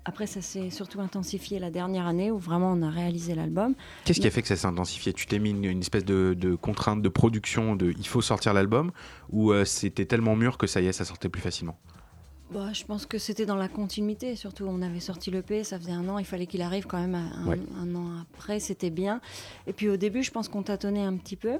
[0.04, 3.74] après, ça s'est surtout intensifié la dernière année où vraiment on a réalisé l'album.
[4.04, 5.12] Qu'est-ce qui a fait que ça s'est intensifié?
[5.14, 8.52] Tu t'es mis une, une espèce de, de contrainte de production de il faut sortir
[8.52, 8.90] l'album
[9.30, 11.78] ou euh, c'était tellement mûr que ça y est, ça sortait plus facilement?
[12.52, 15.92] Bah, je pense que c'était dans la continuité, surtout on avait sorti l'EP, ça faisait
[15.92, 17.58] un an, il fallait qu'il arrive quand même un, Ouais.
[17.80, 19.20] un an après, c'était bien.
[19.66, 21.58] Et puis au début, je pense qu'on tâtonnait un petit peu.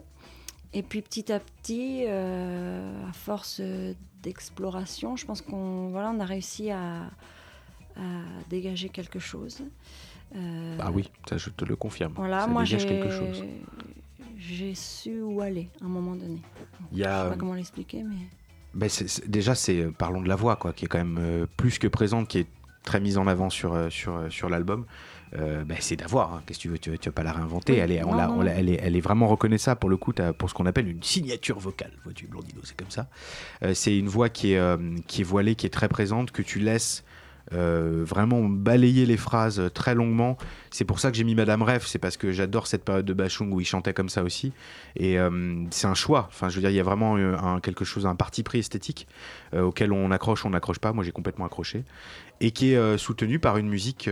[0.73, 6.21] Et puis petit à petit, euh, à force euh, d'exploration, je pense qu'on voilà, on
[6.21, 7.05] a réussi à,
[7.97, 8.01] à
[8.51, 9.63] dégager quelque chose.
[10.37, 12.13] Euh, Ah oui, ça je te le confirme.
[12.17, 13.45] Voilà, ça moi dégage j'ai quelque chose.
[14.37, 16.41] j'ai su où aller à un moment donné.
[16.93, 18.17] Il y a, Je sais euh, pas comment l'expliquer, mais
[18.89, 21.79] C'est- déjà, c'est euh, parlons de la voix, quoi, qui est quand même euh, plus
[21.79, 22.47] que présente, qui est
[22.83, 24.85] très mise en avant sur, euh, sur, sur l'album.
[25.37, 26.35] Euh, ben, c'est d'avoir.
[26.35, 26.43] hein.
[26.47, 27.73] Qu'est-ce que tu veux Tu, tu vas pas la réinventer.
[27.73, 29.97] Oui, Elle, est, on l'a- on l'a- elle, est, elle est vraiment reconnaissable pour le
[29.97, 31.91] coup, pour ce qu'on appelle une signature vocale.
[32.05, 33.09] Vois-tu, Blondino, c'est comme ça.
[33.63, 34.61] Euh, c'est une voix qui est,
[35.07, 37.04] qui est voilée, qui est très présente, que tu laisses.
[37.53, 40.39] Euh, vraiment balayer les phrases très longuement.
[40.71, 43.13] C'est pour ça que j'ai mis Madame Rêve, c'est parce que j'adore cette période de
[43.13, 44.53] Bachung où il chantait comme ça aussi.
[44.97, 46.27] Et euh, c'est un choix.
[46.29, 48.61] Enfin, je veux dire, il y a vraiment euh, un, quelque chose, un parti pris
[48.61, 49.07] esthétique
[49.53, 50.93] euh, auquel on accroche, on n'accroche pas.
[50.93, 51.85] Moi, j'ai complètement accroché.
[52.41, 54.09] Et qui est soutenu par une musique,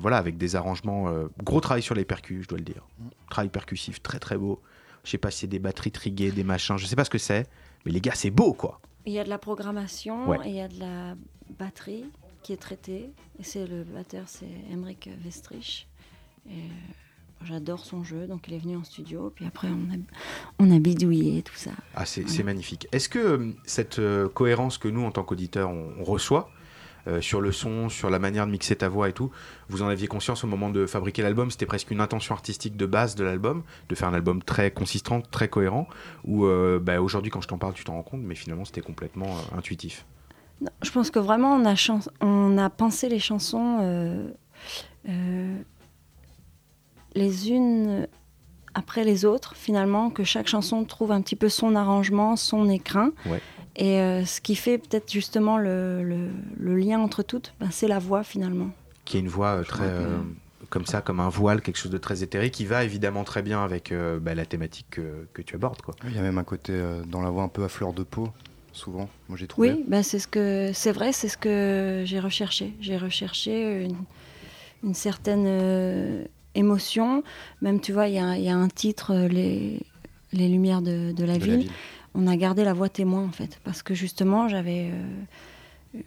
[0.00, 1.12] voilà, avec des arrangements.
[1.44, 2.86] gros travail sur les percus, je dois le dire.
[3.28, 4.62] Travail percussif, très très beau.
[5.04, 7.18] Je sais pas si c'est des batteries triguées, des machins, je sais pas ce que
[7.18, 7.46] c'est.
[7.84, 8.80] Mais les gars, c'est beau, quoi.
[9.04, 10.38] Il y a de la programmation Ouais.
[10.46, 11.14] et il y a de la
[11.58, 12.04] batterie
[12.46, 13.10] qui est traitée.
[13.40, 15.88] Et c'est le batteur, c'est Emmerich Westrich.
[16.48, 19.32] Et euh, j'adore son jeu, donc il est venu en studio.
[19.34, 19.96] Puis après, on a,
[20.60, 21.72] on a bidouillé tout ça.
[21.96, 22.86] Ah, c'est magnifique.
[22.92, 26.48] Est-ce que euh, cette euh, cohérence que nous, en tant qu'auditeurs, on, on reçoit
[27.08, 29.32] euh, sur le son, sur la manière de mixer ta voix et tout,
[29.68, 31.50] vous en aviez conscience au moment de fabriquer l'album?
[31.50, 35.20] C'était presque une intention artistique de base de l'album, de faire un album très consistant,
[35.20, 35.88] très cohérent
[36.22, 38.82] Ou euh, bah, aujourd'hui, quand je t'en parle, tu t'en rends compte, mais finalement, c'était
[38.82, 40.06] complètement intuitif?
[40.60, 44.28] Non, je pense que vraiment, on a, chan- on a pensé les chansons euh,
[45.08, 45.56] euh,
[47.14, 48.06] les unes
[48.74, 53.10] après les autres, finalement, que chaque chanson trouve un petit peu son arrangement, son écrin.
[53.26, 53.40] Ouais.
[53.76, 57.88] Et euh, ce qui fait peut-être justement le, le- le lien entre toutes, ben, c'est
[57.88, 58.68] la voix finalement.
[59.04, 59.90] Qui est une voix euh, très.
[60.70, 63.62] comme ça, comme un voile, quelque chose de très éthéré, qui va évidemment très bien
[63.62, 65.80] avec euh, bah, la thématique que, que tu abordes.
[65.82, 65.94] Quoi.
[66.04, 68.02] Il y a même un côté euh, dans la voix un peu à fleur de
[68.02, 68.28] peau,
[68.76, 69.08] souvent.
[69.28, 69.72] Moi j'ai trouvé.
[69.72, 72.72] Oui, ben, c'est ce que c'est vrai, c'est ce que j'ai recherché.
[72.80, 73.96] J'ai recherché une,
[74.84, 76.24] une certaine euh,
[76.54, 77.22] émotion.
[77.62, 79.80] Même tu vois, il y, a- il y a un titre, euh, les,
[80.32, 81.70] les lumières de, de la, De la ville.
[82.14, 84.90] On a gardé la voix témoin en fait, parce que justement, j'avais
[85.90, 86.00] euh,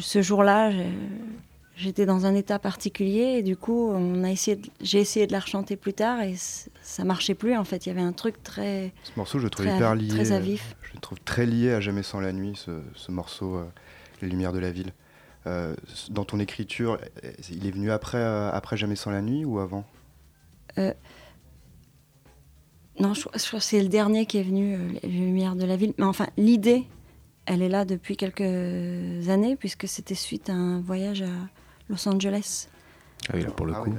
[0.00, 0.86] ce jour-là, j'ai-
[1.78, 5.40] j'étais dans un état particulier et du coup, on a essayé, j'ai essayé de la
[5.40, 6.34] rechanter plus tard et
[6.82, 7.86] ça marchait plus en fait.
[7.86, 10.08] Il y avait un truc très Ce morceau, je le trouve très- hyper lié.
[10.08, 10.76] très à vif.
[10.82, 13.64] Je le trouve très lié à Jamais sans la nuit, ce, ce morceau, euh,
[14.20, 14.92] Les Lumières de la ville.
[15.46, 15.74] Euh,
[16.10, 19.58] dans ton écriture, euh, il est venu après, euh, après Jamais sans la nuit ou
[19.60, 19.84] avant?
[23.00, 25.76] Non, je, je crois que c'est le dernier qui est venu, les Lumières de la
[25.76, 25.94] ville.
[25.98, 26.84] Mais enfin, l'idée,
[27.46, 28.40] elle est là depuis quelques
[29.28, 31.28] années, puisque c'était suite à un voyage à
[31.88, 32.68] Los Angeles.
[33.28, 33.94] Ah oui, là, pour le Ah coup.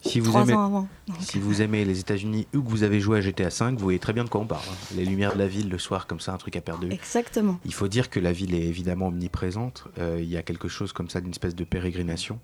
[0.00, 0.88] si, vous Trois aimez, ans avant.
[1.20, 3.98] si vous aimez les États-Unis ou que vous avez joué à GTA V, vous voyez
[3.98, 4.62] très bien de quoi on parle.
[4.70, 4.94] hein.
[4.96, 6.92] Les lumières de la ville le soir, comme ça, un truc à perdre de vue.
[6.94, 7.58] Exactement.
[7.64, 9.84] Il faut dire que la ville est évidemment omniprésente.
[9.98, 12.38] Euh, Il y a quelque chose comme ça d'une espèce de pérégrination.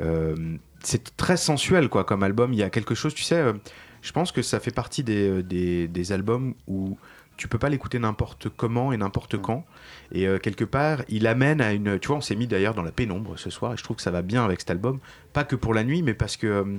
[0.00, 2.52] Euh, c'est très sensuel quoi comme album.
[2.52, 3.52] Il y a quelque chose, tu sais, euh,
[4.02, 6.96] je pense que ça fait partie des, des, des albums où
[7.36, 9.64] tu peux pas l'écouter n'importe comment et n'importe quand.
[10.12, 11.98] Et euh, quelque part, il amène à une.
[11.98, 14.02] Tu vois, on s'est mis d'ailleurs dans la pénombre ce soir et je trouve que
[14.02, 15.00] ça va bien avec cet album.
[15.32, 16.78] Pas que pour la nuit, mais parce que.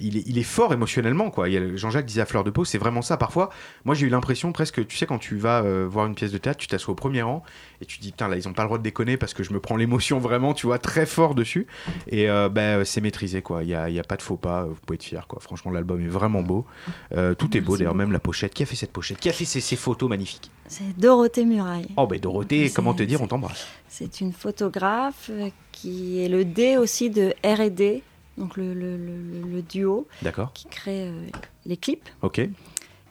[0.00, 1.46] Euh, il est, il est fort émotionnellement, quoi.
[1.76, 3.16] Jean-Jacques disait à fleur de peau, c'est vraiment ça.
[3.16, 3.50] Parfois,
[3.84, 6.38] moi, j'ai eu l'impression presque, tu sais, quand tu vas euh, voir une pièce de
[6.38, 7.42] théâtre, tu t'assois au premier rang
[7.80, 9.42] et tu te dis, putain, là, ils ont pas le droit de déconner parce que
[9.42, 11.66] je me prends l'émotion vraiment, tu vois, très fort dessus.
[12.08, 13.62] Et euh, ben, c'est maîtrisé, quoi.
[13.62, 14.64] Il y a, y a pas de faux pas.
[14.64, 15.40] Vous pouvez être fier, quoi.
[15.40, 16.66] Franchement, l'album est vraiment beau.
[17.12, 18.54] Euh, tout est beau, d'ailleurs, même la pochette.
[18.54, 19.18] Qui a fait cette pochette?
[19.18, 20.50] Qui a fait ces, ces photos magnifiques?
[20.66, 21.88] C'est Dorothée Muraille.
[21.96, 23.66] Oh, ben Dorothée, comment te dire, on t'embrasse.
[23.88, 28.04] C'est une photographe euh, qui est le D aussi de R&D,
[28.40, 30.52] donc le, le- le- le- le duo D'accord.
[30.52, 31.26] qui crée euh,
[31.66, 32.08] les clips.
[32.22, 32.40] Ok.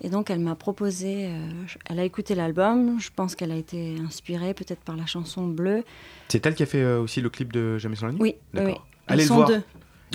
[0.02, 1.48] Et donc elle m'a proposé, euh,
[1.86, 5.84] elle a écouté l'album, je pense qu'elle a été inspirée peut-être par la chanson Bleue.
[6.30, 8.20] C'est elle qui a fait euh, aussi le clip de Jamais sans la nuit?
[8.22, 8.74] Oui, D'accord.
[8.86, 8.94] oui.
[9.08, 9.48] Allez Ils le sont voir.
[9.50, 9.62] deux.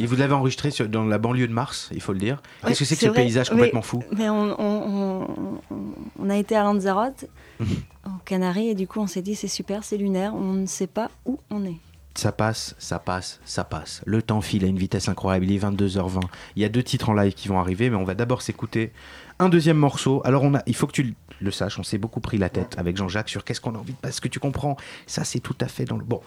[0.01, 2.43] Et vous l'avez enregistré sur- dans la banlieue de Mars, il faut le dire.
[2.63, 3.23] Qu'est-ce Ouais, que c'est que ce vrai.
[3.23, 4.03] paysage Mais- complètement fou?
[4.17, 5.29] Mais on, on- on-
[5.71, 5.85] on-
[6.19, 7.27] on a été à Lanzarote,
[7.61, 7.67] Mhm.
[8.07, 10.89] aux Canaries, et du coup on s'est dit c'est super, c'est lunaire, on ne sait
[10.89, 11.77] pas où on est.
[12.17, 14.01] Ça passe, ça passe, ça passe.
[14.07, 15.47] Le temps file à une vitesse incroyable.
[15.47, 16.21] Il est 22h20.
[16.55, 18.93] Il y a deux titres en live qui vont arriver, mais on va d'abord s'écouter
[19.41, 20.23] un deuxième morceau.
[20.25, 22.77] Alors, on a, il faut que tu le- saches, on s'est beaucoup pris la tête
[22.79, 23.99] avec Jean-Jacques sur qu'est-ce qu'on a envie de.
[24.01, 24.77] Parce que tu comprends,
[25.09, 26.05] ça c'est tout à fait dans le.
[26.05, 26.21] Bon,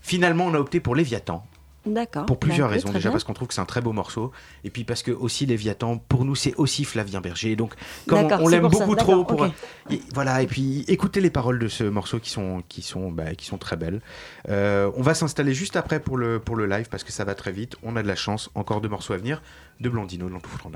[0.00, 1.44] finalement, on a opté pour Léviathan.
[1.86, 2.26] D'accord.
[2.26, 2.88] Pour plusieurs Bah, raisons.
[2.88, 3.10] Déjà bien.
[3.12, 4.32] parce qu'on trouve que c'est un très beau morceau.
[4.64, 7.56] Et puis parce que aussi Léviathan, pour nous, c'est aussi Flavien Berger.
[7.56, 7.74] Donc,
[8.06, 9.24] comme on, l'aime ça, beaucoup trop.
[9.24, 10.42] Pour, et voilà.
[10.42, 13.58] Et puis écoutez les paroles de ce morceau qui sont, qui sont, bah, qui sont
[13.58, 14.00] très belles.
[14.48, 17.34] Euh, on va s'installer juste après pour le, pour le live parce que ça va
[17.34, 17.76] très vite.
[17.82, 18.50] On a de la chance.
[18.54, 19.42] Encore deux morceaux à venir
[19.80, 20.68] de Blandino de l'Antoufoutre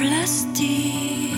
[0.00, 1.29] Plastique,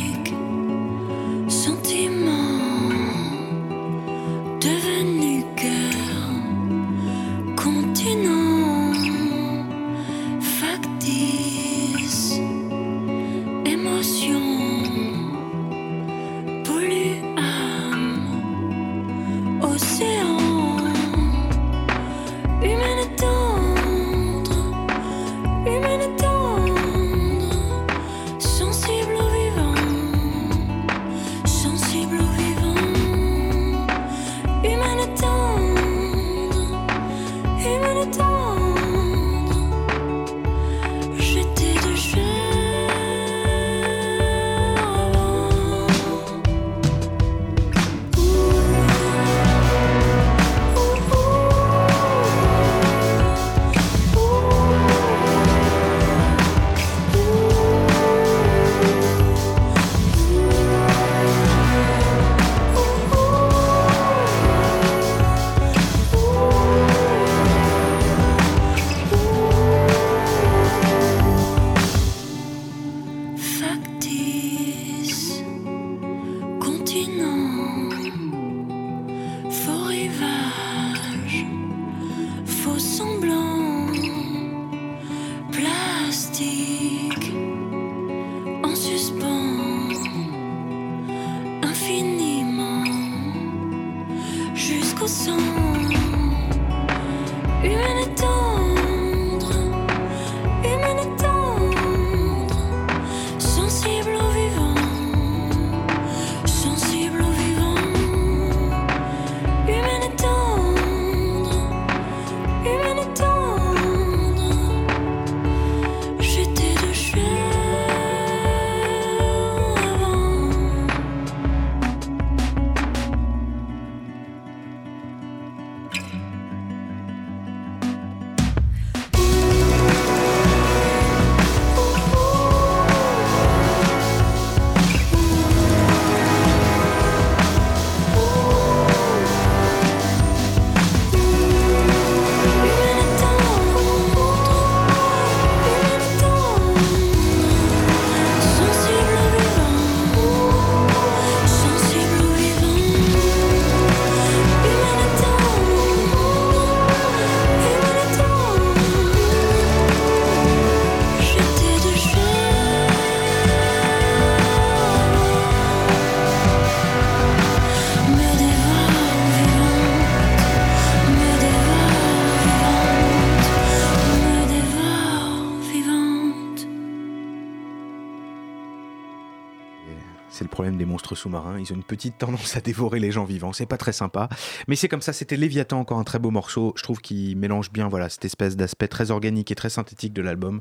[181.23, 181.59] sous-marins.
[181.59, 183.53] Ils ont une petite tendance à dévorer les gens vivants.
[183.53, 184.29] C'est pas très sympa.
[184.69, 185.13] Mais c'est comme ça.
[185.13, 186.73] C'était Léviathan, encore un très beau morceau.
[186.77, 190.23] Je trouve qu'il mélange bien voilà, cette espèce d'aspect très organique et très synthétique de
[190.23, 190.61] l'album.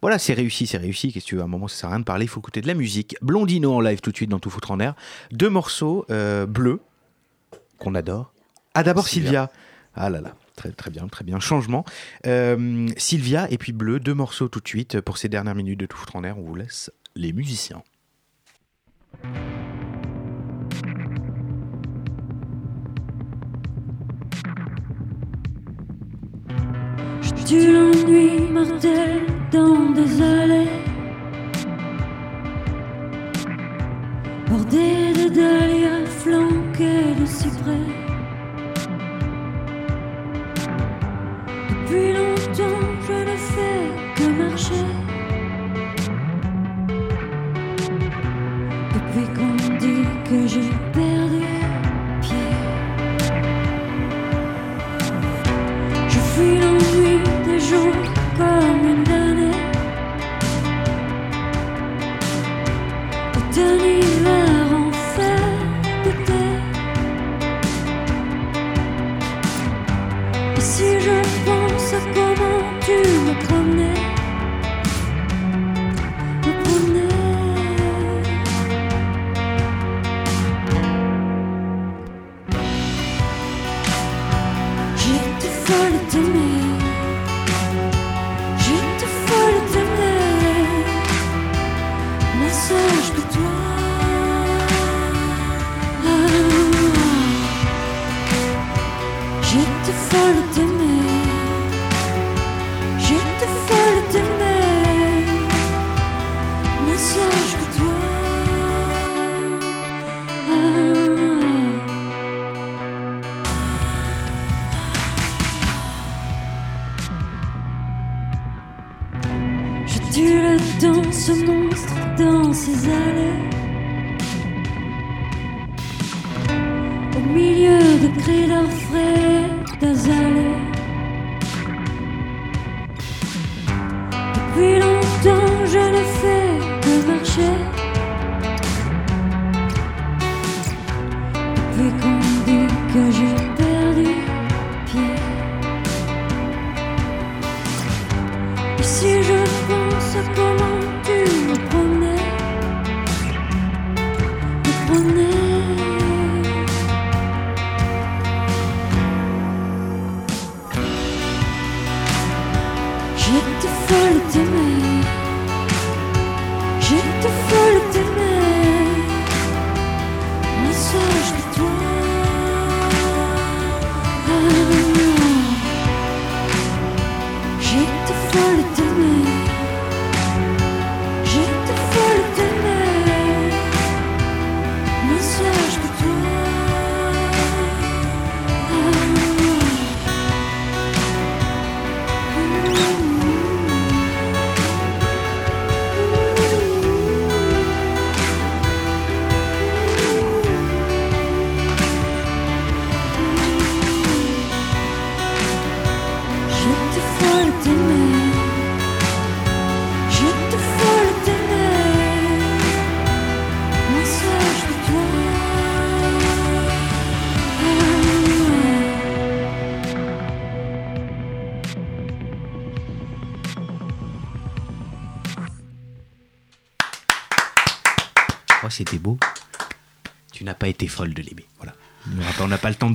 [0.00, 1.12] Voilà, c'est réussi, c'est réussi.
[1.12, 2.24] Qu'est-ce que tu veux À un moment, ça sert à rien de parler.
[2.24, 3.16] Il faut écouter de la musique.
[3.22, 4.94] Blondino en live tout de suite dans Tout foutre en air.
[5.30, 6.80] Deux morceaux euh, bleus
[7.78, 8.32] qu'on adore.
[8.74, 9.50] Ah, d'abord Sylvia.
[9.94, 10.34] Ah là là.
[10.56, 11.40] Très, très bien, très bien.
[11.40, 11.84] Changement.
[12.26, 15.86] Euh, Sylvia et puis Bleu, deux morceaux tout de suite pour ces dernières minutes de
[15.86, 16.38] Tout foutre en air.
[16.38, 17.82] On vous laisse les musiciens.
[27.46, 30.68] Tu l'ennui mortel dans des allées.
[34.48, 37.86] Bordées de dahlias flanquées de cyprès.
[41.68, 43.84] Depuis longtemps je ne fais
[44.16, 44.86] que marcher.
[48.94, 51.21] Depuis qu'on dit que j'ai perdu
[63.54, 64.01] 的你。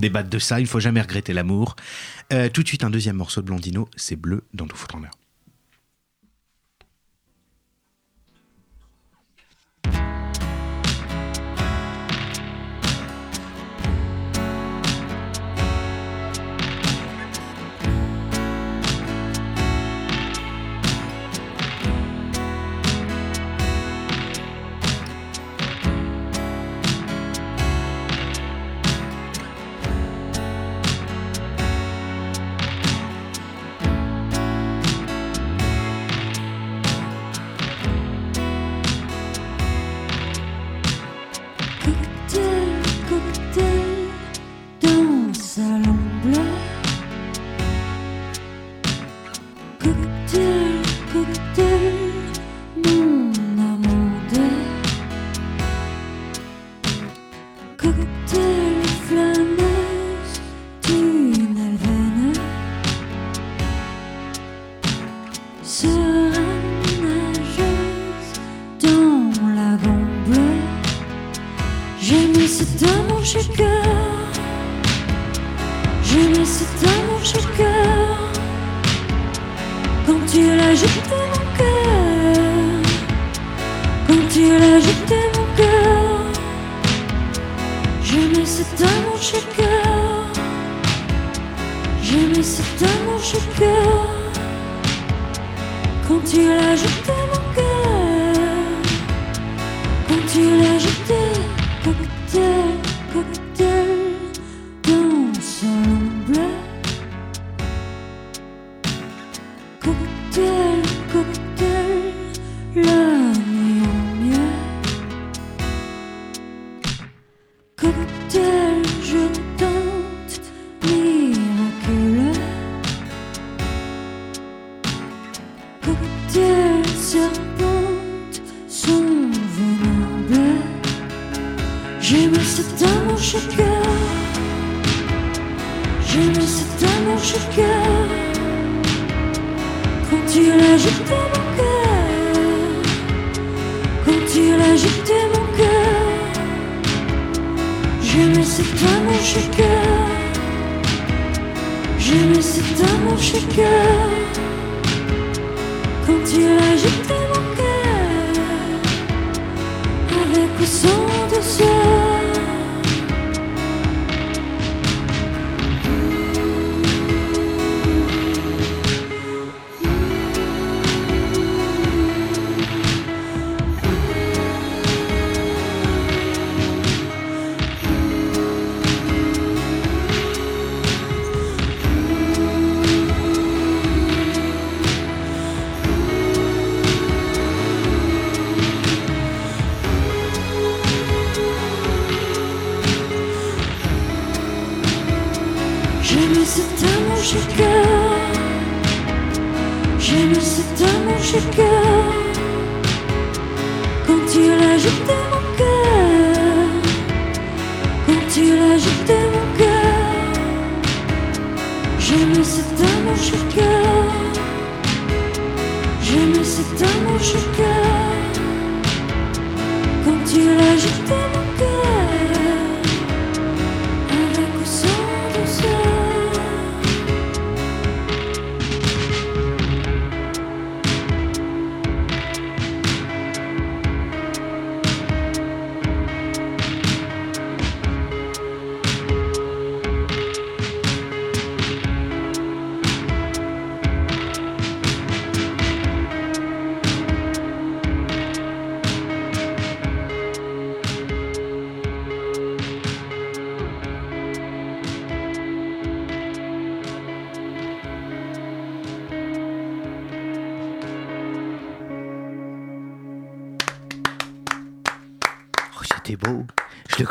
[0.09, 0.59] Débattre de ça.
[0.59, 1.75] Il faut jamais regretter l'amour.
[2.33, 3.89] Euh, tout de suite, un deuxième morceau de Blondino.
[3.95, 5.06] C'est bleu dans Tout foutre en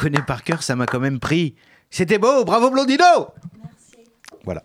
[0.06, 1.56] connais par cœur, ça m'a quand même pris.
[1.90, 3.02] C'était beau, bravo Blondino
[4.44, 4.62] Voilà.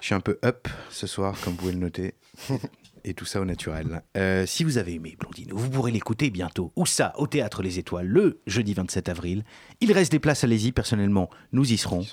[0.00, 2.14] Je suis un peu up ce soir, comme vous pouvez le noter.
[3.04, 4.02] Et tout ça au naturel.
[4.16, 6.72] Euh, si vous avez aimé Blondino, vous pourrez l'écouter bientôt.
[6.76, 9.42] Où ça Au Théâtre Les Étoiles, le jeudi 27 avril.
[9.80, 10.72] Il reste des places, allez-y.
[10.72, 12.04] Personnellement, nous y serons.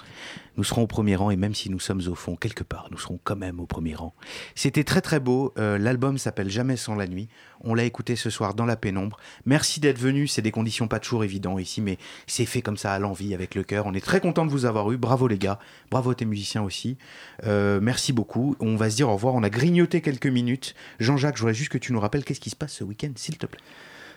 [0.55, 2.99] Nous serons au premier rang et même si nous sommes au fond, quelque part, nous
[2.99, 4.13] serons quand même au premier rang.
[4.53, 5.51] C'était très très beau.
[5.57, 7.27] Euh, L'album s'appelle Jamais sans la nuit.
[7.61, 9.17] On l'a écouté ce soir dans la pénombre.
[9.47, 10.27] Merci d'être venu.
[10.27, 11.97] C'est des conditions pas toujours évidentes ici, mais
[12.27, 13.87] c'est fait comme ça à l'envie, avec le cœur.
[13.87, 14.97] On est très content de vous avoir eu.
[14.97, 15.57] Bravo les gars.
[15.89, 16.99] Bravo tes musiciens aussi.
[17.45, 18.55] Euh, merci beaucoup.
[18.59, 19.33] On va se dire au revoir.
[19.33, 20.75] On a grignoté quelques minutes.
[20.99, 23.39] Jean-Jacques, je voudrais juste que tu nous rappelles qu'est-ce qui se passe ce week-end, s'il
[23.39, 23.61] te plaît.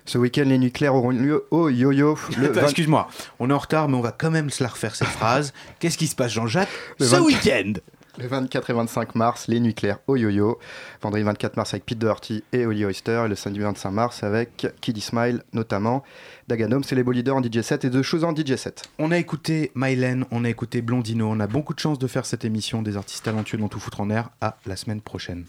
[0.05, 2.19] Ce week-end, les nucléaires auront lieu au yo-yo.
[2.39, 3.09] le Attends, 20 Excuse-moi,
[3.39, 5.53] on est en retard, mais on va quand même se la refaire cette phrase.
[5.81, 6.69] Qu'est-ce qui se passe, Jean-Jacques,
[6.99, 7.73] Le ce 24 week-end?
[8.19, 10.59] Le 24 et 25 mars, les nucléaires au yo-yo.
[11.03, 13.23] Vendredi 24 mars avec Pete Doherty et Oli Oyster.
[13.25, 16.03] Et le samedi 25 mars avec Kiddy Smile notamment.
[16.49, 18.83] Daganum, c'est les beaux leaders en DJ set et de choses en DJ set.
[18.99, 21.29] On a écouté Mylène, on a écouté Blondino.
[21.31, 24.01] On a beaucoup de chance de faire cette émission des artistes talentueux dont tout foutre
[24.01, 24.31] en air.
[24.41, 25.45] À la semaine prochaine.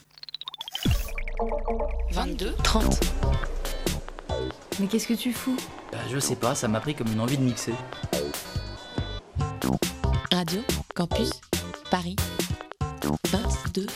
[2.11, 2.99] 22, 30.
[4.79, 5.57] Mais qu'est-ce que tu fous
[5.91, 7.73] Bah, je sais pas, ça m'a pris comme une envie de mixer.
[10.31, 10.61] Radio
[10.95, 11.31] Campus
[11.91, 12.15] Paris.
[13.01, 13.89] 22h30.